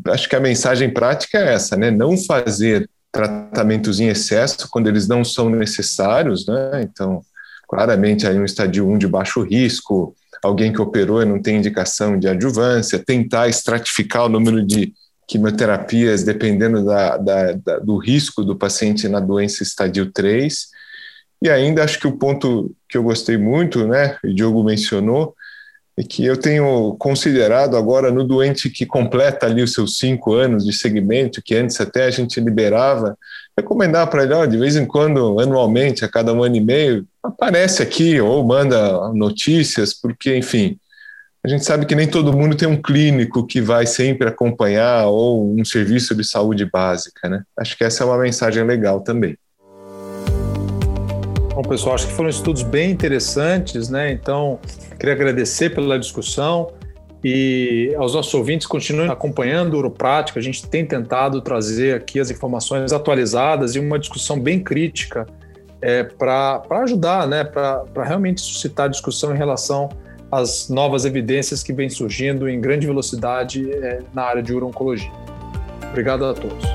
acho 0.08 0.28
que 0.28 0.36
a 0.36 0.40
mensagem 0.40 0.90
prática 0.90 1.38
é 1.38 1.54
essa, 1.54 1.78
né? 1.78 1.90
Não 1.90 2.18
fazer 2.18 2.90
tratamentos 3.12 4.00
em 4.00 4.08
excesso 4.08 4.68
quando 4.70 4.88
eles 4.88 5.08
não 5.08 5.24
são 5.24 5.50
necessários, 5.50 6.46
né? 6.46 6.82
Então, 6.84 7.22
claramente 7.68 8.28
aí 8.28 8.38
um 8.38 8.46
estadio 8.46 8.88
1 8.88 8.98
de 8.98 9.08
baixo 9.08 9.42
risco, 9.42 10.16
alguém 10.44 10.72
que 10.72 10.82
operou 10.82 11.22
e 11.22 11.26
não 11.26 11.42
tem 11.42 11.58
indicação 11.58 12.20
de 12.20 12.28
adjuvância, 12.28 13.00
tentar 13.00 13.48
estratificar 13.48 14.26
o 14.26 14.30
número 14.30 14.66
de 14.66 14.94
quimioterapias 15.28 16.24
dependendo 16.24 16.86
da, 16.86 17.18
da, 17.18 17.52
da, 17.52 17.80
do 17.80 17.98
risco 17.98 18.44
do 18.44 18.56
paciente 18.56 19.08
na 19.10 19.20
doença 19.20 19.62
estadio 19.62 20.12
3. 20.12 20.68
E 21.44 21.50
ainda 21.50 21.84
acho 21.84 22.00
que 22.00 22.08
o 22.08 22.18
ponto 22.18 22.74
que 22.90 22.98
eu 22.98 23.04
gostei 23.04 23.38
muito, 23.38 23.86
né, 23.86 24.18
o 24.24 24.34
Diogo 24.34 24.64
mencionou, 24.64 25.36
é 25.98 26.04
que 26.04 26.24
eu 26.24 26.38
tenho 26.38 26.96
considerado 27.00 27.76
agora 27.76 28.12
no 28.12 28.24
doente 28.24 28.70
que 28.70 28.86
completa 28.86 29.48
ali 29.48 29.64
os 29.64 29.74
seus 29.74 29.98
cinco 29.98 30.34
anos 30.34 30.64
de 30.64 30.72
segmento, 30.72 31.42
que 31.44 31.56
antes 31.56 31.82
até 31.82 32.06
a 32.06 32.12
gente 32.12 32.40
liberava, 32.40 33.18
recomendar 33.58 34.08
para 34.08 34.24
ele, 34.24 34.34
ó, 34.34 34.46
de 34.46 34.58
vez 34.58 34.76
em 34.76 34.86
quando, 34.86 35.40
anualmente, 35.40 36.06
a 36.06 36.08
cada 36.08 36.32
um 36.32 36.44
ano 36.44 36.56
e 36.56 36.62
meio, 36.62 37.08
aparece 37.24 37.82
aqui 37.82 38.22
ou 38.22 38.46
manda 38.46 39.12
notícias, 39.12 39.92
porque, 39.92 40.38
enfim, 40.38 40.78
a 41.48 41.50
gente 41.50 41.64
sabe 41.64 41.86
que 41.86 41.96
nem 41.96 42.06
todo 42.06 42.36
mundo 42.36 42.58
tem 42.58 42.68
um 42.68 42.76
clínico 42.76 43.48
que 43.48 43.62
vai 43.62 43.86
sempre 43.86 44.28
acompanhar 44.28 45.06
ou 45.06 45.50
um 45.58 45.64
serviço 45.64 46.14
de 46.14 46.22
saúde 46.22 46.66
básica, 46.66 47.30
né? 47.30 47.42
Acho 47.58 47.78
que 47.78 47.86
essa 47.86 48.04
é 48.04 48.06
uma 48.06 48.18
mensagem 48.18 48.66
legal 48.66 49.00
também. 49.00 49.38
Bom, 51.56 51.62
pessoal, 51.62 51.96
acho 51.96 52.06
que 52.06 52.12
foram 52.12 52.30
estudos 52.30 52.64
bem 52.64 52.92
interessantes, 52.92 53.88
né? 53.88 54.12
Então, 54.12 54.60
queria 55.00 55.16
agradecer 55.16 55.70
pela 55.70 55.98
discussão 55.98 56.74
e 57.24 57.96
aos 57.98 58.14
nossos 58.14 58.34
ouvintes 58.34 58.68
continuem 58.68 59.10
acompanhando 59.10 59.76
o 59.76 59.78
Uroprática. 59.78 60.42
A 60.42 60.44
gente 60.44 60.68
tem 60.68 60.86
tentado 60.86 61.40
trazer 61.40 61.96
aqui 61.96 62.20
as 62.20 62.30
informações 62.30 62.92
atualizadas 62.92 63.74
e 63.74 63.80
uma 63.80 63.98
discussão 63.98 64.38
bem 64.38 64.62
crítica 64.62 65.26
é, 65.82 66.04
para 66.04 66.62
ajudar, 66.84 67.26
né? 67.26 67.46
Para 67.46 68.04
realmente 68.04 68.42
suscitar 68.42 68.90
discussão 68.90 69.34
em 69.34 69.38
relação 69.38 69.88
às 70.32 70.70
novas 70.70 71.06
evidências 71.06 71.64
que 71.64 71.74
vêm 71.74 71.90
surgindo 71.90 72.50
em 72.50 72.60
grande 72.60 72.86
velocidade 72.86 73.72
é, 73.72 74.02
na 74.14 74.24
área 74.24 74.44
de 74.44 74.54
urologia. 74.54 75.12
Obrigado 75.90 76.26
a 76.26 76.34
todos. 76.34 76.66